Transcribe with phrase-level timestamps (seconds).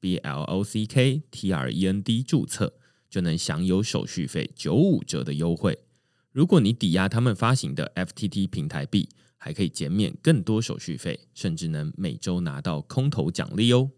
[0.00, 2.74] B L O C K T R E N D 注册
[3.08, 5.78] 就能享有手续费九五折的优惠。
[6.32, 13.90] 如果你抵押他们发行的 F T T 平台币，还可以减免更多手续费，甚至能每周拿到空头奖励哦。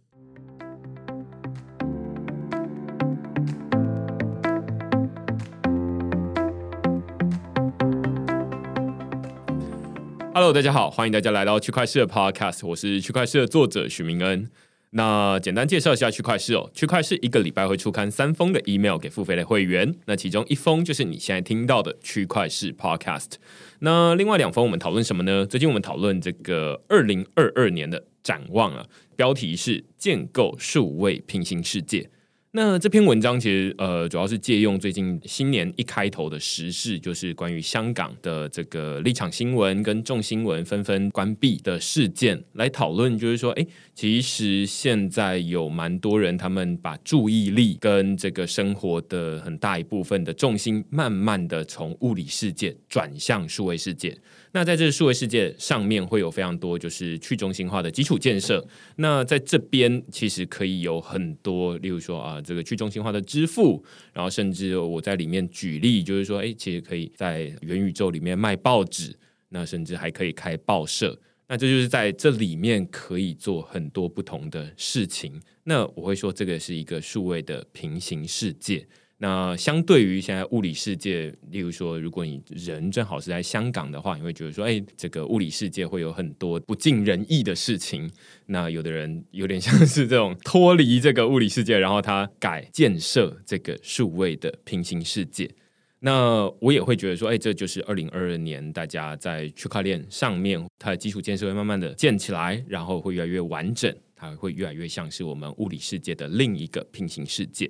[10.35, 14.49] Hello，大家好，欢迎大家来到区块市的 Podcast，我是区块市的作者许明恩。
[14.91, 23.33] 那简单介绍一下区块市哦，区块市一个礼拜会出刊三封的 email 给付费的会员，那其中一封就是你现在听到的区块市 podcast，
[23.81, 25.45] 那另外两封我们讨论什么呢？
[25.45, 32.09] 最近我们讨论这个二零二二年的展望啊，标题是建构数位平行世界。
[32.53, 54.17] 那这篇文章其实呃，主要是借用最近新年一开头的时事，就是关于香港的这个立场新闻跟众新闻纷纷关闭的事件来讨论，就是说，哎，其实现在有蛮多人，他们把注意力跟这个生活的很大一部分的重心，慢慢的从物理世界转向数位世界。
[54.53, 58.67] 那在这个数位世界上面，会有非常多就是去中心化的基础建设。
[58.97, 69.17] 那在这边其实可以有很多，例如说啊，这个去中心化的支付，然后甚至我在里面举例，就是说，哎，其实可以在元宇宙里面卖报纸，
[69.49, 71.19] 那甚至还可以开报社。
[71.49, 75.41] 那这就是在这里面可以做很多不同的事情。
[75.65, 78.87] 那我会说，这个是一个数位的平行世界。
[79.21, 88.09] 那相对于现在物理世界，例如说，如果你人正好是在香港的话，你会觉得说，哎，这个物理世界会有很多不尽人意的事情。
[88.47, 95.51] 那有的人有点像是这种脱离这个物理世界，然后他改建设这个数位的平行世界。
[95.99, 107.69] 那我也会觉得说，哎，这就是二零二二年大家在区块链上面，它的基础建设会慢慢的建起来，然后会越来越完整，它会越来越像是我们物理世界的另一个平行世界。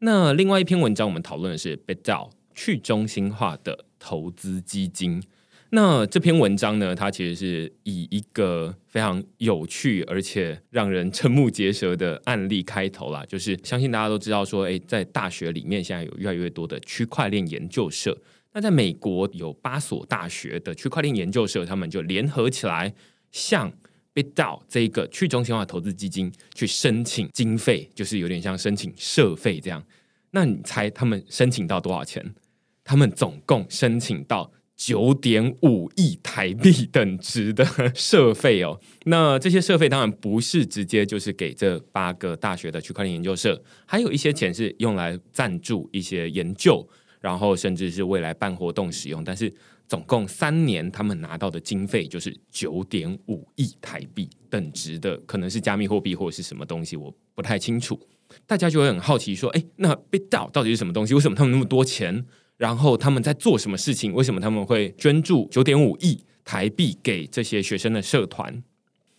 [0.00, 5.22] 那另外一篇文章，我们讨论的是 BitDAO 去中心化的投资基金。
[5.70, 13.24] 那这篇文章呢，它其实是以一个非常有趣而且让人瞠目结舌的案例开头啦。
[13.26, 18.16] 就是相信大家都知道，说诶，在大学里面现在有越来越多的区块链研究社。
[18.52, 22.94] 那在美国有八所大学的区块链研究社，他们就联合起来
[23.32, 23.72] 向
[24.16, 29.84] 被到这一个去中心化投资基金去申请经费，就是有点像申请社费这样。
[30.30, 32.34] 那你猜他们申请到多少钱？
[32.82, 37.62] 他们总共申请到九点五亿台币 等值的
[37.94, 38.80] 社费哦。
[39.04, 46.88] 那这些社费当然不是直接就是给这八个大学的区块链研究社，还有一些钱是用来赞助一些研究，
[47.20, 49.22] 然后甚至是未来办活动使用。
[49.22, 49.52] 但是。
[49.88, 57.98] 总共三年，他们拿到的经费就是九点五亿台币等值的，可能是加密货币或者是什么东西，我不太清楚。
[58.46, 61.14] 大家就会很好奇说：“哎，那 BitDAO 到底是什么东西？
[61.14, 62.24] 为什么他们那么多钱？
[62.56, 64.12] 然后他们在做什么事情？
[64.12, 68.62] 为什么他们会捐助九点五亿台币给这些学生的社团？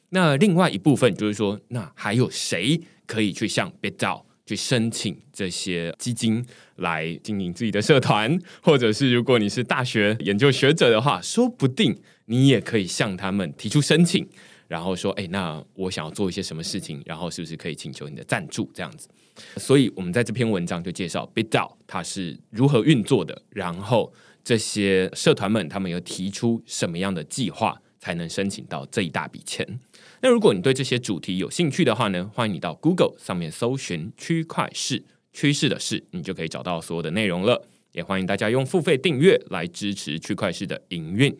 [0.09, 6.43] 那另外一部分就是说，那还有谁可以去向 BitDAO？” 去申请这些基金
[6.77, 14.25] 来经营自己的社团，或者是如果你是大学研究学者的话，说不定你也可以向他们提出申请，
[14.69, 19.09] 然后说：“哎，那我想要做一些什么事情，然后是不是可以请求你的赞助？”这样子。
[19.57, 24.11] 所以，我们在这篇文章就介绍 BitDAO 它是如何运作的，然后
[24.43, 29.79] 这些社团们他们有提出什么样的计划，才能申请到这一大笔钱。
[30.21, 37.67] 那如果你对这些主题有兴趣的话呢，欢迎你到 Google 上面搜寻“区块市趋势的事”，你就可以找到所有的内容了。
[37.91, 41.35] 也欢迎大家用付费订阅来支持区块市的营运。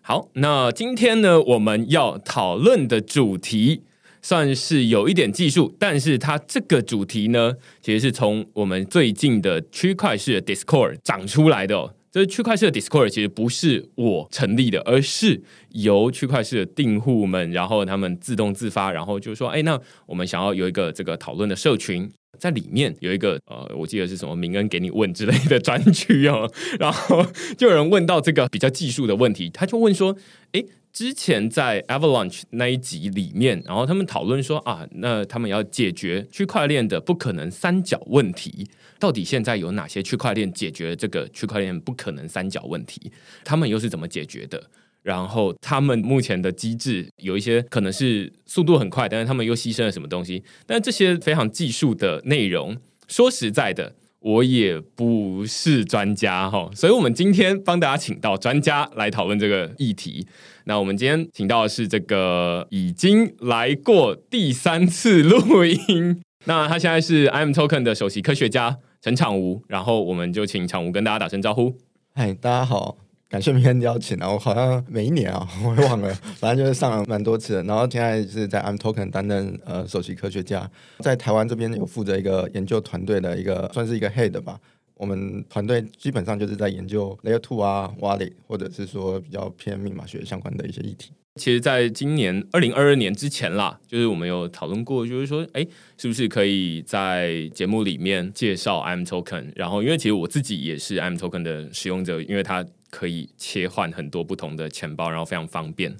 [0.00, 3.82] 好，那今天呢，我们要讨论的主题
[4.22, 11.76] 算是有一点技术，但是它这个主题呢，其实是从我们最近的区块市的 Discord 长出来的。
[11.76, 11.94] 哦。
[12.10, 26.50] 这区块链的 Discord 其实不是我成立的，而是由区块链的订户们，然后他们自动自发，然后就说：“哎，那我们想要有一个这个讨论的社群，在里面有一个呃，我记得是什么明恩给你问之类的专区哦。”
[26.80, 27.26] 然后
[27.56, 30.16] 就有人问到这个比较技术的问题，他就问说
[30.52, 30.64] ：“哎。”
[30.98, 38.66] 之前在 Avalanche 那一集里面，然后他们讨论说啊，那他们要解决区块链的不可能三角问题，
[38.98, 43.12] 到底现在有哪些区块链解决这个区块链不可能三角问题？
[43.44, 44.60] 他们又是怎么解决的？
[45.04, 50.42] 然后他们目前的机制有一些可能是速度很快，但是他们又牺牲了什么东西？
[50.66, 53.94] 但这些非常技术的内容，说实在的。
[54.20, 60.26] 我也不是专家哈，所以我们今天帮大家请到专家来讨论这个议题。
[60.64, 71.76] 那我们今天请到的是这个已经来过第三次录音， 那他现在是 I'm Token 的首席科学家陈场吴，然后我们就请场吴跟大家打声招呼。
[72.14, 73.07] 嗨，大家好。
[73.28, 74.32] 感谢明天邀请啊！
[74.32, 77.62] 我好像每一年啊，我也忘了，反正就是上了蛮多次的。
[77.64, 80.68] 然后现在是在 I'm Token 担任呃首席科学家，
[81.00, 84.58] 在台湾这边有负责一个研究团队的一个算是一个 head 吧。
[84.94, 91.12] 我们团队基本上就是在研究 Layer Two 啊、Wallet，或者是说比较偏密码学相关的一些议题。
[91.34, 95.64] 其实，在今年二零二二年之前啦，就是我们有讨论过，就是说，哎，
[95.98, 99.52] 是不是可以在节目里面介绍 I'm Token？
[99.54, 102.64] 然后，因为其实我自己也是 I'm Token 的使用者，因为它。
[102.90, 105.94] 可以切换很多不同的钱包，然后非常方便，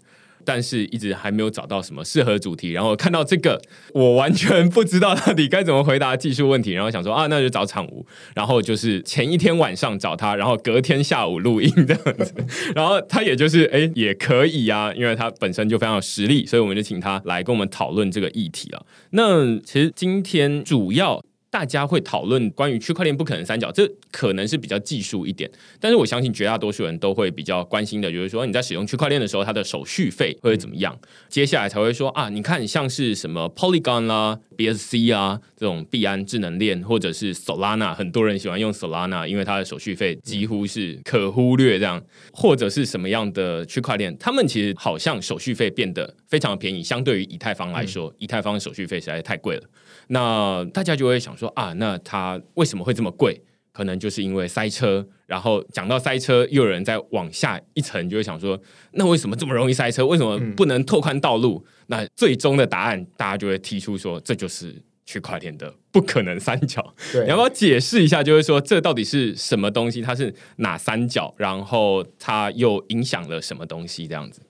[0.44, 2.70] 但是一直还没有找到什么适合主题。
[2.72, 3.60] 然后看到这个，
[3.92, 6.72] 我完全不知道到底该怎么回答技术问题。
[6.72, 8.06] 然后想说啊，那就找场务。
[8.34, 12.34] 然后就是前一天晚上找他，然后隔天下午录音这样子。
[12.74, 18.86] 然后他也就是哎也可以啊，因为他本身就非常有实力，所以我们就请他来跟我们讨论这个议题了。
[19.10, 21.22] 那其实今天主要。
[21.50, 25.50] 大家会讨论关于区块链不可能三角，这可能是比较技术一点，
[25.80, 30.98] 但是我相信绝大多数人都会比较关心的，就是说你在使用区块链的时候，它的手续费会怎么样？
[31.28, 42.02] 接下来才会说啊，你看像是什么 Polygon 啦、BSC 啊这种币安智能链，或者是 Solana，很多人喜欢用 Solana，因为它的手续费几乎是可忽略这样，
[42.32, 49.62] 或者是什么样的区块链，他们其实好像手续费变得非常便宜，相对于以太坊来说，以太坊手续费实在是太贵了。
[50.08, 53.40] 那大家就会想说啊，那它为什么会这么贵？
[53.72, 55.06] 可能就是因为塞车。
[55.26, 58.58] 然后讲到塞车，又有人在往下一层就会想说，
[58.92, 60.04] 那为什么这么容易塞车？
[60.06, 61.64] 为什么不能拓宽道路？
[61.88, 64.74] 那最终的答案，大家就会提出说，这就是
[65.04, 66.94] 区块链的不可能三角。
[67.12, 68.22] 你要不要解释一下？
[68.22, 70.00] 就是说，这到底是什么东西？
[70.00, 71.34] 它是哪三角？
[71.36, 74.08] 然后它又影响了什么东西？
[74.08, 74.40] 这样子。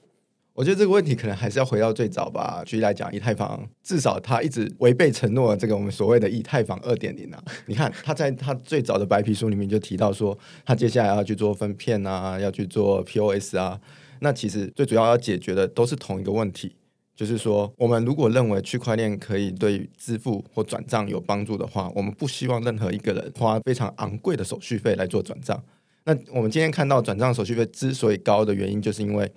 [0.58, 2.64] 我觉得这个问题可能还是要回到最早吧。
[2.66, 7.40] 举例来讲，以太坊至少它一直违背承诺，这个我们所谓的以太坊二点零啊。
[7.66, 13.80] 你看，它在它最早的白皮书里面就提到说，它接下来要去做分片啊，要去做 POS 啊。
[14.18, 16.74] 那其实最主要要解决的都是同一个问题，
[17.14, 25.62] 就是说，我们如果认为区块链可以对支付或转账有帮助的话，我们不希望任何一个人花非常昂贵的手续费来做转账。
[26.02, 29.30] 那我们今天看到转账手续费之所以高的原因，就是因为。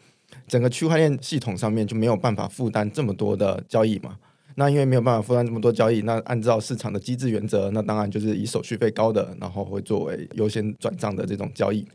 [0.52, 4.18] 整个区块链系统上面就没有办法负担这么多的交易嘛？
[4.56, 11.88] 那因为没有办法负担这么多交易，那按照市场的机制原则，那当然就是以手续费高的，然后会作为优先转账的这种交易。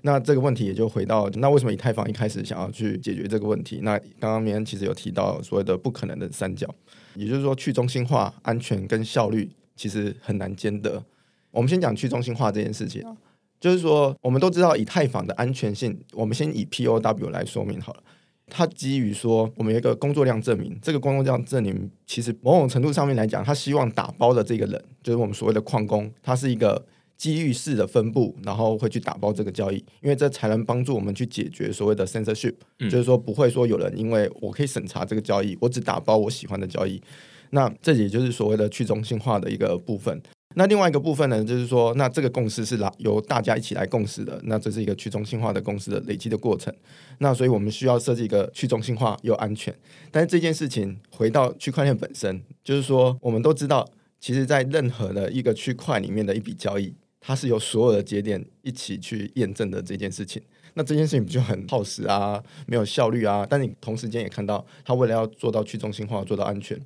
[0.00, 3.80] 那这个问题也就回到，那为什么以太坊一开始想要去解决这个问题？
[3.82, 6.66] 那刚刚明恩其实有提到所谓的不可能的三角，
[7.14, 11.04] 也就是说去中心化、安全跟效率其实很难兼得。
[11.50, 13.14] 我们先讲去中心化这件事情啊。
[13.60, 15.98] 就是说，我们都知道以太坊的安全性。
[16.12, 18.02] 我们先以 POW 来说明好了。
[18.50, 20.78] 它基于说，我们有一个工作量证明。
[20.80, 26.82] 这个工作量证明，其实某种程度上面来讲，它希望打包的这个人，就是我们所谓的矿工，他是一个
[27.18, 37.02] 机遇式的分布，然后会去打包这个交易，因为这才能帮助我们去解决所谓的 censorship，就是说不会说有人因为我可以审查这个交易，我只打包我喜欢的交易。
[37.50, 40.22] 那这也就是所谓的去中心化的一个部分。
[40.58, 46.74] 那另外一个部分呢，就是说，那这个共识是来由大家一起来共识的，那这是一个去中心化的共识的累积的过程。
[47.18, 49.72] 那所以我们需要设计一个去中心化又安全。
[50.10, 53.88] 但是这件事情回到区块链本身，就是说，我们都知道，
[54.18, 60.42] 其实在任何的一个区块里面的一笔交易，它是由所有的节点一起去验证的这件事情。
[60.74, 63.46] 那这件事情不就很耗时啊，没有效率啊？
[63.48, 66.76] 但你同时间也看到，它为了要做到去中心化、做到安全，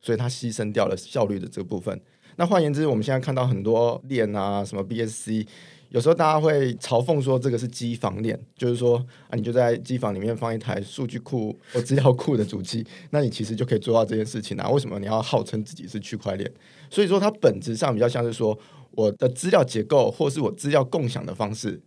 [0.00, 2.00] 所以它牺牲掉了效率的这个部分。
[2.36, 5.46] 那换言之，我们现在看到很多链啊，什么 BSC，
[5.88, 14.68] 有时候大家会嘲讽说这个是机房链，就是说啊，你就在机房里面放一台数据库或资料库的主机，那你其实就可以做到这件事情啊。
[14.68, 16.50] 为什么你要号称自己是区块链？
[16.90, 18.58] 所以说它本质上比较像是说，
[18.90, 21.80] 我的资料结构或是我资料共享的方式，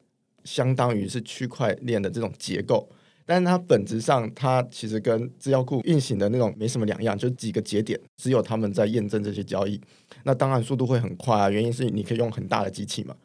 [0.44, 2.90] 相当于是区块链的这种结构。
[3.30, 9.80] 但是它本质上，它其实跟资料库运行的那种没什么两样，就几个节点，只有他们在验证这些交易。
[10.24, 13.16] 那当然速度会很快啊，原因是你可以用很大的机器嘛。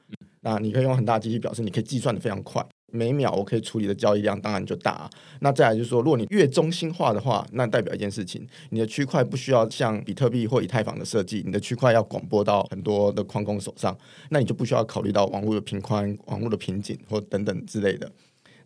[0.42, 2.62] 那你可以用很大机器，表示你可以计算的非常快。
[2.92, 5.08] 每秒我可以处理的交易量当然就大。
[5.40, 13.96] 那再来就是说，如果你越中心化的话，那代表一件事情，你的区块不需要像比特币或以太坊的设计，你的区块要广播到很多的矿工手上，
[14.28, 18.12] 那你就不需要考虑到网络的频宽、网络的瓶颈或等等之类的。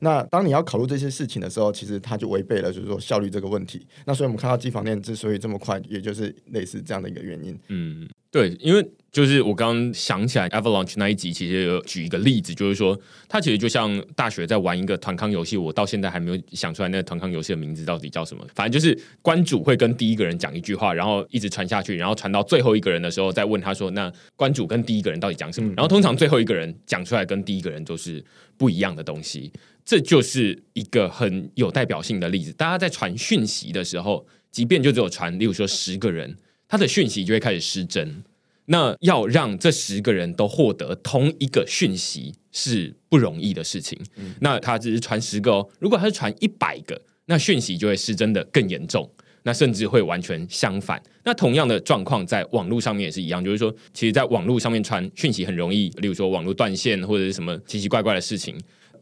[0.00, 3.86] 那当你要考虑这些事情的时候，其实它就违背了，就是说效率这个问题。
[4.04, 7.58] 那所以我们看到机房链之所以这么快，也就是类似这样的一个原因。
[7.68, 18.46] 嗯，对，因为就是我刚刚想起来，Avalanche 那一集其实有举一个例子，就是说它其实就像大学在玩一个团康游戏，我到现在还没有想出来那个团康游戏的名字到底叫什么。
[18.54, 28.22] 反正就是关主会跟第一个人讲一句话，然后一直传下去，然后传到最后一个人的时候再问他说：“那关主跟第一个人到底讲什么？”然后通常最后一个人讲出来跟第一个人都是
[28.58, 29.50] 不一样的东西。
[29.86, 32.52] 这就是一个很有代表性的例子。
[32.52, 36.36] 大家在传讯息的时候，即便就只有传，例如说十个人，
[36.68, 38.22] 他的讯息就会开始失真。
[38.66, 43.98] 那要让这十个人都获得同一个讯息是不容易的事情。
[44.40, 49.10] 那他只是传十个哦，如果他是传一百个，那讯息就会失真的更严重。
[49.44, 51.02] 那甚至会完全相反。
[51.24, 58.54] 那同样的状况在网络上面也是一样，就是说，其实，在网络上面传讯息很容易，例如说网络断线或者是什么奇奇怪怪的事情。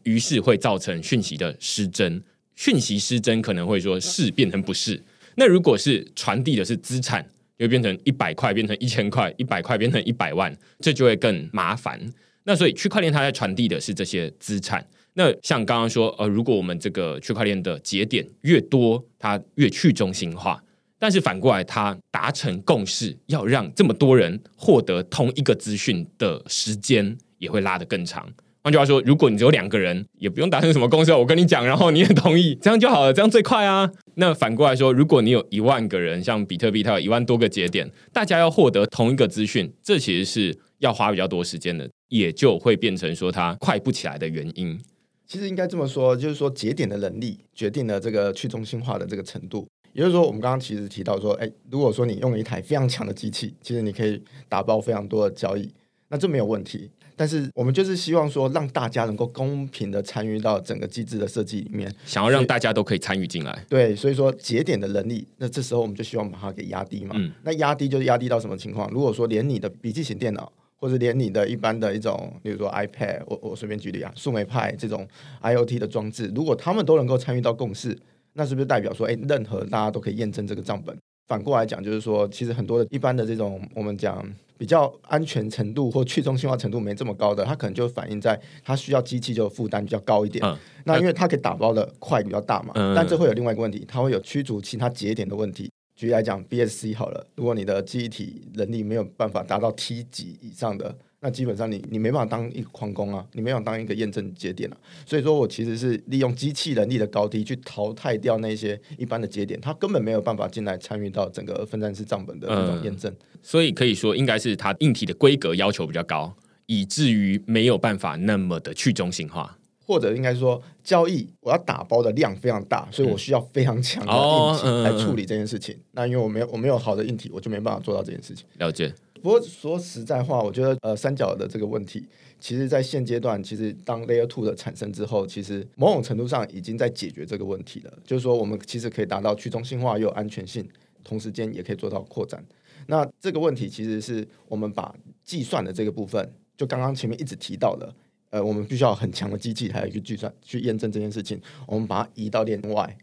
[0.03, 2.23] 于是会造成讯息的失真，
[2.55, 5.03] 讯息失真可能会说是变成不是。
[5.35, 11.99] 那如果是传递的是资产，就变成一百块变成一千块，一百块变成一百万，这就会更麻烦。
[12.43, 14.85] 那所以区块链它在传递的是这些资产。
[15.13, 20.63] 那像刚刚说，呃，如果我们这个区块链的节点越多，它越去中心化。
[20.99, 28.27] 但是反过来，它达成共识，要让这么多人获得同一个资讯的时间也会拉得更长。
[28.63, 33.91] 换句话说，如果你只有两个人，也不用达成什么共识，我跟你讲，然后你也同意，这样就好了，这样最快啊。
[34.19, 44.79] 那反过来说，如果你有一万个人，像比特币，它有一万多个节点，大家要获得同一个资讯，这其实是要花比较多时间的，也就会变成说它快不起来的原因。
[45.27, 49.67] 其实应该这么说，就是说节点的能力决定了这个去中心化的这个程度。
[49.93, 54.19] 也就是说，我们刚刚其实提到说，哎，如果说你用一台非常强的机器，其实你可以
[54.49, 55.71] 打包非常多的交易，
[56.09, 56.89] 那这没有问题。
[57.17, 63.65] 但是我们就是希望说，让大家能够公平的参与到整个机制的设计里面，想要让大家都可以参与进来。
[63.67, 67.15] 对，所以说节点的能力，那这时候我们就希望把它给压低嘛。
[67.17, 67.31] 嗯。
[67.43, 68.87] 那压低就是压低到什么情况？
[68.91, 75.07] 如果说连你的笔记型电脑，或者连你的一般的一种，比如说 iPad，我我随便举例啊，数媒派这种
[75.41, 77.97] IOT 的装置，如果他们都能够参与到共识，
[78.33, 80.95] 那是不是代表说，哎，任何大家都可以验证这个账本？
[81.27, 84.25] 反过来讲，就是说，其实很多的一般的这种我们讲。
[84.59, 90.43] 比较安全程度或去中心化程度没这么高的，它可能就反映在它需要机器就负担比较高一点。
[90.83, 95.69] 那因为它可以打包的块比较大嘛，但这会有另外一个问题，它会有驱逐其他节点的问题。
[95.95, 100.97] 举例来讲，BSC 好了，如果你的记忆体能力没有办法达到 T 级以上的。
[101.19, 116.31] 那基本上你你没办法当一个矿工啊，你没办法当一个验证节点啊，所以说我其实是利用机器能力的高低去淘汰掉那些一般的节点，它根本没有办法进来参与到整个分散式账本的那种验证，所以可以说应该是它硬体的规格要求比较高，
[116.67, 125.75] 以至于没有办法那么的去中心化，或者应该说交易我要打包的量非常大，所以我需要非常强的硬体来处理这件事情。
[125.93, 128.45] 那因为我没有我没有好的硬体，我就没办法做到这件事情。
[128.59, 128.93] 了解。
[129.21, 132.07] 不过说实在话，我觉得呃三角的这个问题，
[132.39, 137.93] 其实在现阶段，其实当 Layer Two 的产生之后，其实某种程度上已经在解决这个问题了。
[138.05, 140.67] 就是说，我们其实可以达到去中心化又有安全性，
[141.03, 142.43] 同时间也可以做到扩展。
[142.85, 147.93] 那这个问题其实是我们把计算的这个部分，就刚刚前面一直提到的，
[148.29, 152.97] 呃，我们必须要很强的机器，还有一个计算去验证这件事情，我们把它移到链外，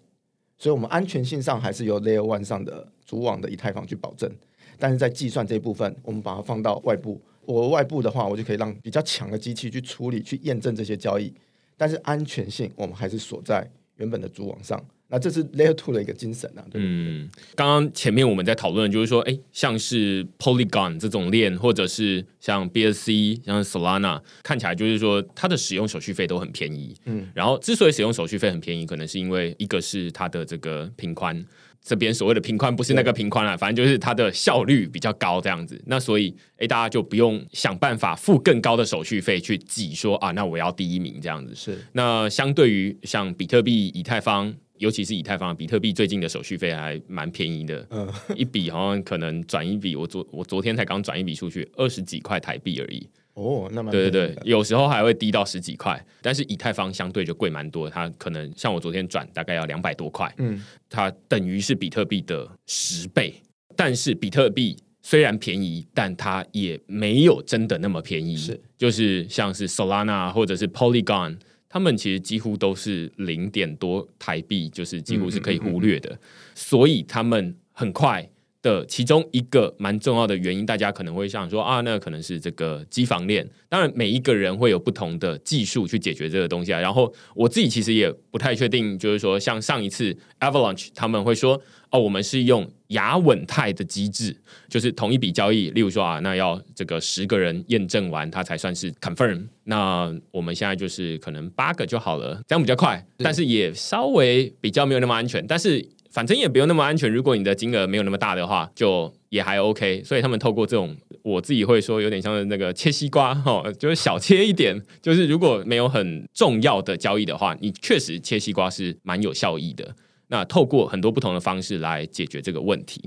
[0.56, 4.30] 所以我们安全性上还是由 Layer One 上的主网的以太坊去保证。
[4.78, 7.20] 但是在计算这一部分，我们把它放到外部。
[7.46, 11.32] 我外部的话，我就可以让比较强的机器去处理、去验证这些交易。
[11.76, 14.82] 但是安全性，我们还是锁在原本的主网上。
[15.08, 16.64] 那这是 Layer Two 的一个精神啊。
[16.72, 26.96] 嗯，刚刚前面我们在讨论，就是说，哎，像是 Polygon 这种链，或者是像 BSC、像 Solana，看起来就是说它的使用手续费都很便宜。
[27.04, 31.44] 嗯，然后之所以使用手续费很便宜，可能是因为一个是它的这个频宽。
[31.86, 35.78] 这边所谓的平宽不是那个平宽了，反正就是它的效率比较高这样子。
[35.84, 41.54] 那所以，哎，大家就不用想办法付更高的手续费去挤说啊，那我要第一名这样子。
[41.54, 41.78] 是。
[41.92, 47.86] 那相对于像比特币、以太坊，尤其是以太坊，比特币最近的手续费还蛮便宜的。
[47.90, 48.10] 嗯。
[48.34, 53.06] 一笔好像可能转一笔，我昨我昨天才刚转一笔出去，二十几块台币而已。
[53.34, 63.34] 哦，那么对对对，有时候还会低到十几块，但是以太坊相对就贵蛮多，它可能像我昨天转大概要两百多块，嗯，它等于是比特币的十倍，
[63.76, 71.36] 但是比特币虽然便宜，但它也没有真的那么便宜，是，就是像是 Solana 或者是 Polygon。
[71.68, 76.16] 他们其实几乎都是零点多台币，就是几乎是可以忽略的，
[76.54, 78.30] 所以他们很快。
[78.64, 83.46] 的其中一个蛮重要的原因，大家可能会想说啊，那可能是这个机房链。
[83.68, 86.80] 当然，每一个人会有不同的技术去解决这个东西啊。
[86.80, 94.34] 然后我自己其实也不太确定，就是说像上一次 Avalanche 他们会说哦，我们是用亚稳态的机制，
[94.70, 99.46] 就是同一笔交易，例如说啊，那要这个十个人验证完，它才算是 confirm。
[99.64, 105.86] 那我们现在就是可能八个就好了，这样比较快，但是也稍微比较没有那么安全，但是。
[106.14, 107.12] 反正也不用那么安全。
[107.12, 110.00] 如果你的金额没有那么大的话，就也还 OK。
[110.04, 114.80] 所以他们透过这种，我自己会说有点像是那个切西瓜哈， 就是小切一点。
[115.02, 119.96] 就是如果没有很重要的交易的话，你确实切西瓜是蛮有效益的。
[120.28, 123.02] 那透过很多不同的方式来解决这个问题。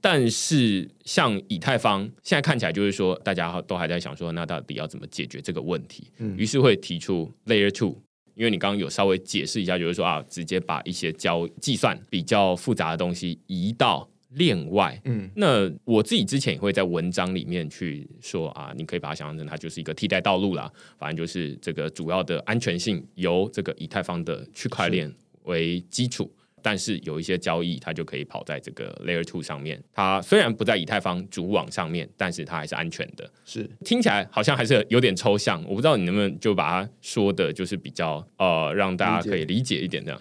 [0.00, 6.12] 但是像以太坊现在看起来就是说，大家都还在想说，那到底要怎么解决这个问题？
[6.18, 7.96] 嗯，于是会提出 Layer Two。
[8.34, 15.00] 因为你刚刚有稍微解释一下，就是说啊，直接把一些交计算比较复杂的东西移到链外。
[15.04, 20.70] 嗯，那我自己之前也会在文章里面去说啊，你可以把它想象成它就是一个替代道路啦。
[20.98, 25.12] 反正就是这个主要的安全性由这个以太坊的区块链
[25.44, 26.30] 为基础。
[26.62, 29.82] 但是有一些交易，它就可以跑在这个 Layer Two 上面。
[29.92, 33.28] 它虽然不在以太坊主网上面，但是它还是安全的。
[33.44, 40.20] 是听起来好像还是有点抽象，我不知道你能不能就把它说的，就是比较呃，让大家可以理解一点这样。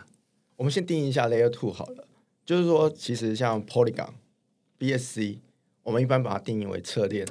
[0.58, 2.08] 我们先定义一下 Layer Two 好了，
[2.46, 4.10] 就是说，其实像 Polygon、
[4.80, 5.38] BSC，
[5.84, 7.26] 我们一般把它定义为侧链，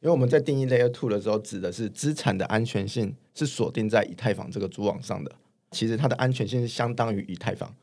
[0.00, 5.32] 因为我们在定义 Layer Two 的时候，指的是资产的安全性是锁定在以太坊这个主网上的。
[5.70, 7.74] 其实它的安全性是相当于以太坊。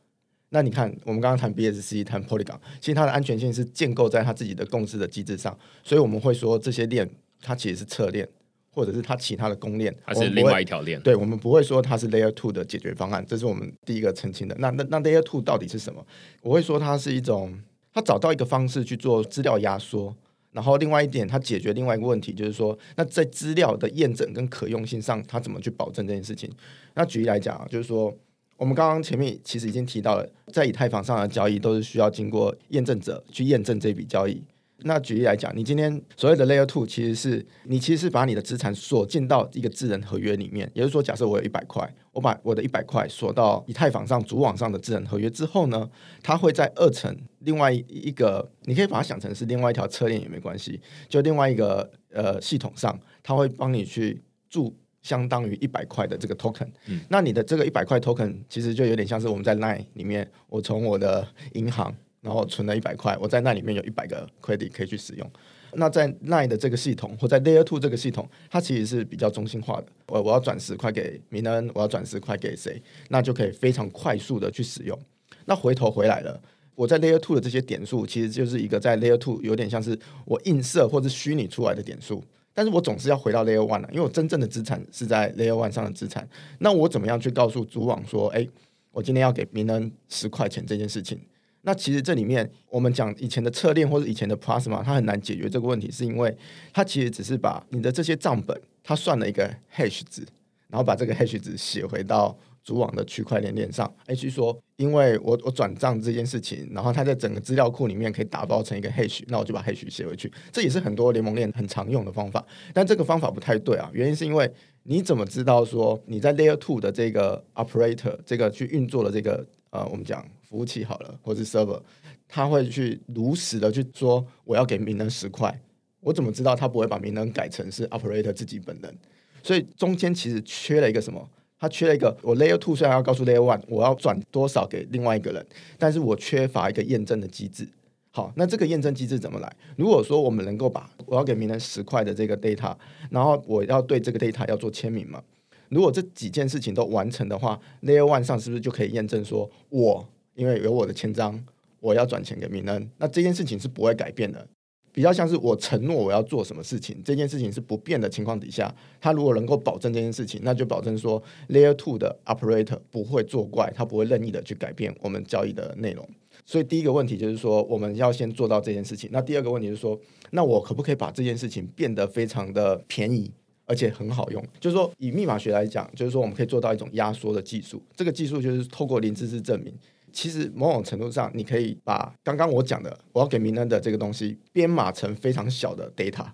[0.52, 7.08] 那你看，我们刚刚谈 BSC，谈 Polygon，其实它的安全性是建构在它自己的共识的机制上，所以我们会说这些链
[7.40, 8.28] 它其实是侧链，
[8.72, 11.00] 或者是它其他的公链，还是另外一条链。
[11.02, 14.56] 对，我们不会说它是 Layer Two 的解决方案，这是我们第一个澄清的。
[14.58, 16.04] 那那那 Layer Two 到底是什么？
[16.42, 17.56] 我会说它是一种，
[17.94, 20.12] 它找到一个方式去做资料压缩，
[20.50, 26.50] 然后另外一点，它解决另外一个问题，就是说，那在资料的验证跟可用性上，它怎么去保证这件事情？
[26.94, 28.12] 那举例来讲啊，就是说。
[28.60, 34.44] 我们刚刚前面其实已经提到了，在以太坊上的交易都是需要经过验证者去验证这笔交易。
[34.82, 40.70] 那举例来讲，你今天所谓的 Layer Two，其实是你其实是把你的资产锁进到一个智能合约里面。
[40.74, 45.88] 也就是说，假设我有一百块，我把我的一百块锁到以太坊上主网上的智能合约之后呢，
[46.22, 54.76] 它会在二层另外一个，你可以把它想成是另外一条车链也没关系，就另外一个呃系统上，它会帮你去注。
[55.02, 56.68] 相当于一百块的这个 token，
[57.08, 65.30] 那你的这个一百块 token 其实就有点像是我们在 Line 里面，我从我的银行然后存了一百块，我在那里面有一百个 credit 可以去使用。
[65.74, 69.86] 那在 Line 的这个系统或在 Layer Two 这个系统，它其实是比较中心化的。
[70.08, 74.98] 我我要转十块给明恩，我要转十块给谁，那就可以非常快速的去使用。
[75.46, 76.38] 那回头回来了，
[76.74, 82.22] 我在 Layer Two 的这些点数，其实就是一个在 Layer Two 有点像是我映射或者虚拟出来的点数。
[82.60, 86.28] 但是我总是要回到 Layer One 了，因为我真正的资产是在 Layer One 上的资产。
[86.58, 88.46] 那我怎么样去告诉主网说，哎，
[88.90, 91.18] 我今天要给名人十块钱这件事情？
[91.62, 96.36] 那其实这里面我们讲以前的侧链或者以前的 Plasma，它很难解决这个问题，是因为
[96.74, 100.20] 它其实只是把你的这些账本，它算了一个 Hash 值，
[100.68, 102.36] 然后把这个 Hash 值写回到。
[102.70, 112.46] 主网的区块链链上，H，说因为我我转账这件事情，然后它在整个资料库里面可以打包成一个 hash，那我就把 hash 写回去，这也是很多联盟链很常用的方法。
[112.72, 114.48] 但这个方法不太对啊，原因是因为
[114.84, 121.82] 你怎么知道说你在 layer two 的这个 operator 这个去运作的这个呃，我们讲服务器好了，或是 server，
[122.28, 125.60] 他会去如实的去说我要给名人十块，
[125.98, 128.96] 我怎么知道他不会把名人改成是 operator 自己本人？
[129.42, 131.28] 所以中间其实缺了一个什么？
[131.60, 135.46] 它缺了一个，我 Layer Two 虽然要告诉 Layer One 我要转多少给另外一个人，
[135.78, 137.68] 但是我缺乏一个验证的机制。
[138.12, 139.56] 好，那这个验证机制怎么来？
[139.76, 142.74] 如果说我们能够把我要给名人十块的这个 data，
[143.10, 145.22] 然后我要对这个 data 要做签名嘛？
[145.68, 151.38] 如果这几件事情都完成的话，Layer One 上是不是就可以验证说，我因为有我的签章，
[151.78, 154.44] 我要转钱给名人，那这件事情是不会改变的。
[154.92, 166.08] 比较像是我承诺我要做什么事情，这件事情是不变的情况底下，他如果能够保证这件事情，那就保证说 Layer Two 的 Operator 不会作怪，他不会任意的去改变我们交易的内容。
[166.44, 169.08] 所以第一个问题就是说，我们要先做到这件事情。
[169.12, 169.98] 那第二个问题是说，
[170.30, 173.30] 那我可不可以把这件事情变得非常的便宜，
[173.66, 174.42] 而且很好用？
[174.58, 177.80] 就是说，以密码学来讲，就是说我们可以做到一种压缩的技术。
[177.94, 179.72] 这个技术就是透过零知识证明。
[180.12, 186.26] 其实某种程度上，你可以把刚刚我讲的我要给名人的这个东西编码成非常小的 data，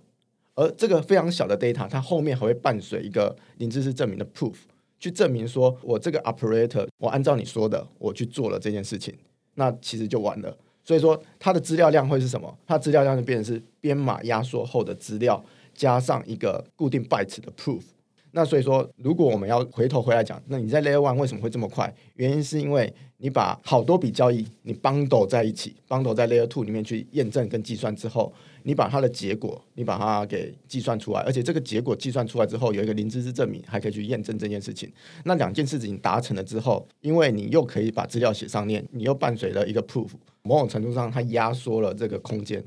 [0.54, 4.54] 而这个非常小的 data，它后面还会伴随一个零知识证明的 proof，
[4.98, 9.14] 去证明说我这个 operator 我按照你说的我去做了这件事情，
[9.54, 10.56] 那其实就完了。
[10.84, 12.56] 所以说它的资料量会是什么？
[12.66, 17.82] 它资料量就变成是编码压缩后的资料加上一个固定 byte 的 proof。
[18.37, 21.90] 那所以说，如果我们要回头回来讲，那你在 Layer One 为什么会这么快？
[22.16, 28.31] 原因是因为你把好多笔交易你 bundle 在一起，bundle 在 Layer Two 里面去验证跟计算之后，
[28.64, 34.92] 你把它的结果你把它给计算出来，而且这个结果计算出来之后有一个零知识证明，还可以去验证这件事情。
[35.25, 40.11] 那两件事情达成了之后，因为你又可以把资料写上面，你又伴随了一个 proof，
[40.42, 42.62] 某种程度上它压缩了这个空间，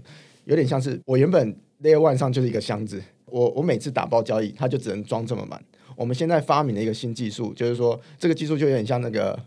[0.46, 3.00] 有点像是我原本 Layer One 上就是一个箱子。
[3.32, 5.62] 我我每次打包交易，它就只能装这么满。
[5.96, 9.38] 我们现在发明了一个新技术，就是说这个技术就有点像那个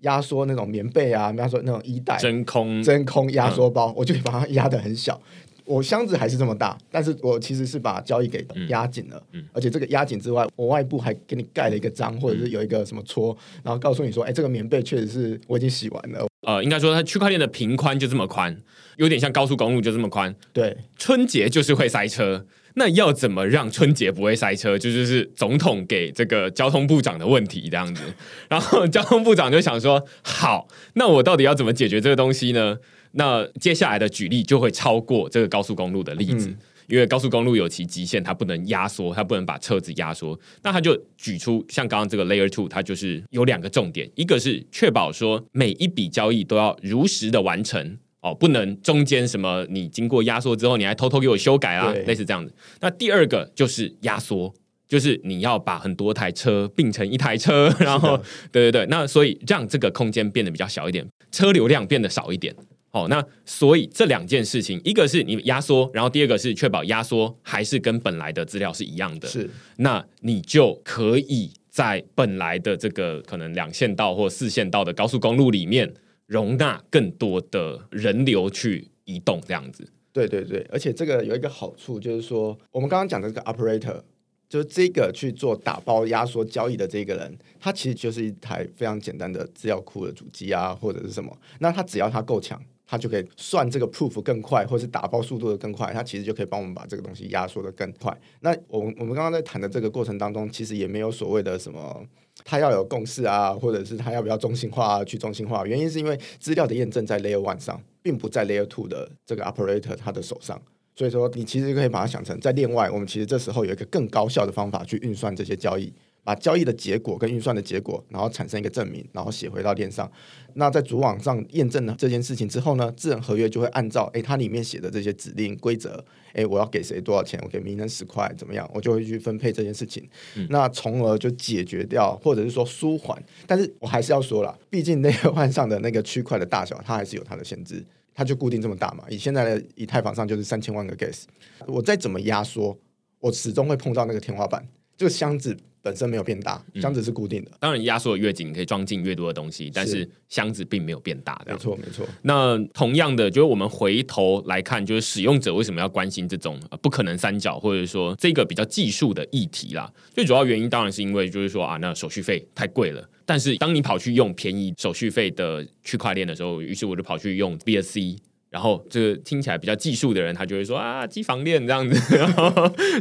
[0.00, 5.20] 压缩那种棉被啊，压缩那种衣袋，真空真空压缩包，我就把它压的很小。
[5.64, 9.20] 我箱子还是这么大，但是我其实是把交易给压紧了，
[9.52, 16.24] 而且这个压紧之外，我外部还给你盖了一个章，或者是有一个什么戳，然后告诉你说，哎，这个棉被确实是我已经洗完了。
[16.46, 18.56] 呃，应该说它区块链的平宽就这么宽，
[18.96, 20.32] 有点像高速公路就这么宽。
[20.52, 22.46] 对，春节就是会塞车。
[22.78, 24.78] 那要怎么让春节不会塞车？
[24.78, 28.02] 就就是总统给这个交通部长的问题这样子，
[28.48, 32.76] 然后交通部长就想说：好，那我到底要怎么解决这个东西呢？
[33.12, 36.54] 那接下来的举例就会超过这个高速公路的例子，
[36.88, 40.38] 因为高速公路有其极限，它不能压缩，它不能把车子压缩。
[40.62, 47.96] 那他就举出像刚刚这个 Layer Two，它就是有两个重点，一个是确保说每一笔交易都要如实的完成。
[48.26, 52.52] 哦，不能中间什么，你经过压缩之后，你还偷偷给我修改啊，类似这样子。
[52.80, 54.52] 那第二个就是压缩，
[54.88, 58.18] 就是你要把很多台车并成一台车，然后
[58.50, 62.52] 对对对，那所以让这个空间变得比较小一点，车流量变得少一点。
[62.90, 69.28] 哦，那所以这两件事情，一个是你压缩，然后第二个是确保压缩还是跟本来的资料是一样的。
[69.28, 75.94] 是，那你就可以在本来的这个可能两线道或四线道的高速公路里面。
[76.26, 79.88] 容纳更多的人流去移动，这样子。
[80.12, 84.00] 对对对，而且这个有一个好处，就是说我们刚刚讲的这个 operator，
[84.48, 91.36] 就是这个去做打包压缩交易的这个人，他其实就是一台非常简单的资料库的主机啊，或者是什么。
[91.58, 98.18] 那他只要他够强，他就可以算这个 proof 更快，或是打包速度的更快，他其实就可以帮我们把这个东西压缩的更快。
[98.40, 102.06] 那我们我们刚刚在谈的这个过程当中，其实也没有所谓的什么。
[102.48, 105.66] 他要有共识啊，或者是他要不要中心化啊、去中心化？
[105.66, 110.62] 原因是因为资料的验证在 Layer One 上，并不在 Layer Two 的这个 Operator 他的手上。
[110.94, 115.92] 所以说，你其实可以把它想成在另外，我们其实这时候有一个更高效的方法去运算这些交易。
[116.26, 120.10] 把交易的结果跟运算的结果，然后产生一个证明，然后写回到链上。
[120.54, 130.02] 那在主网上验证了这件事情之后呢，智能合约就会按照诶它里面写的这些指令规则，诶我要给谁多少钱，我给名人十块怎么样，我就会去分配这件事情。
[130.48, 133.22] 那从而就解决掉，或者是说舒缓。
[133.46, 139.04] 但是我还是要说了，毕竟那个万上的那个区块的大小，它还是有它的限制，它就固定这么大嘛。
[139.08, 141.22] 以现在的以太坊上就是三千万个 gas，
[141.68, 142.76] 我再怎么压缩，
[143.20, 144.66] 我始终会碰到那个天花板。
[144.96, 145.56] 这个箱子。
[145.86, 147.52] 本身没有变大，箱子是固定的。
[147.60, 151.40] 当然，压缩的越紧，可以装进越多的东西，但是箱子并没有变大。
[151.46, 152.04] 没错，没错。
[152.22, 159.88] 那同样的，就是我们回头来看，就是使用者为什么要关心这种不可能三角，或者说这个比较技术的议题啦？
[160.12, 163.08] 最主要原因当然是因为就是说啊，那手续费太贵了。
[163.24, 168.18] 但是当你跑去用便宜手续费的区块链的时候，于是我就跑去用 BSC。
[168.48, 172.50] 然后这个听起来比较技术的人，他就会说啊，机房链这样子， 然后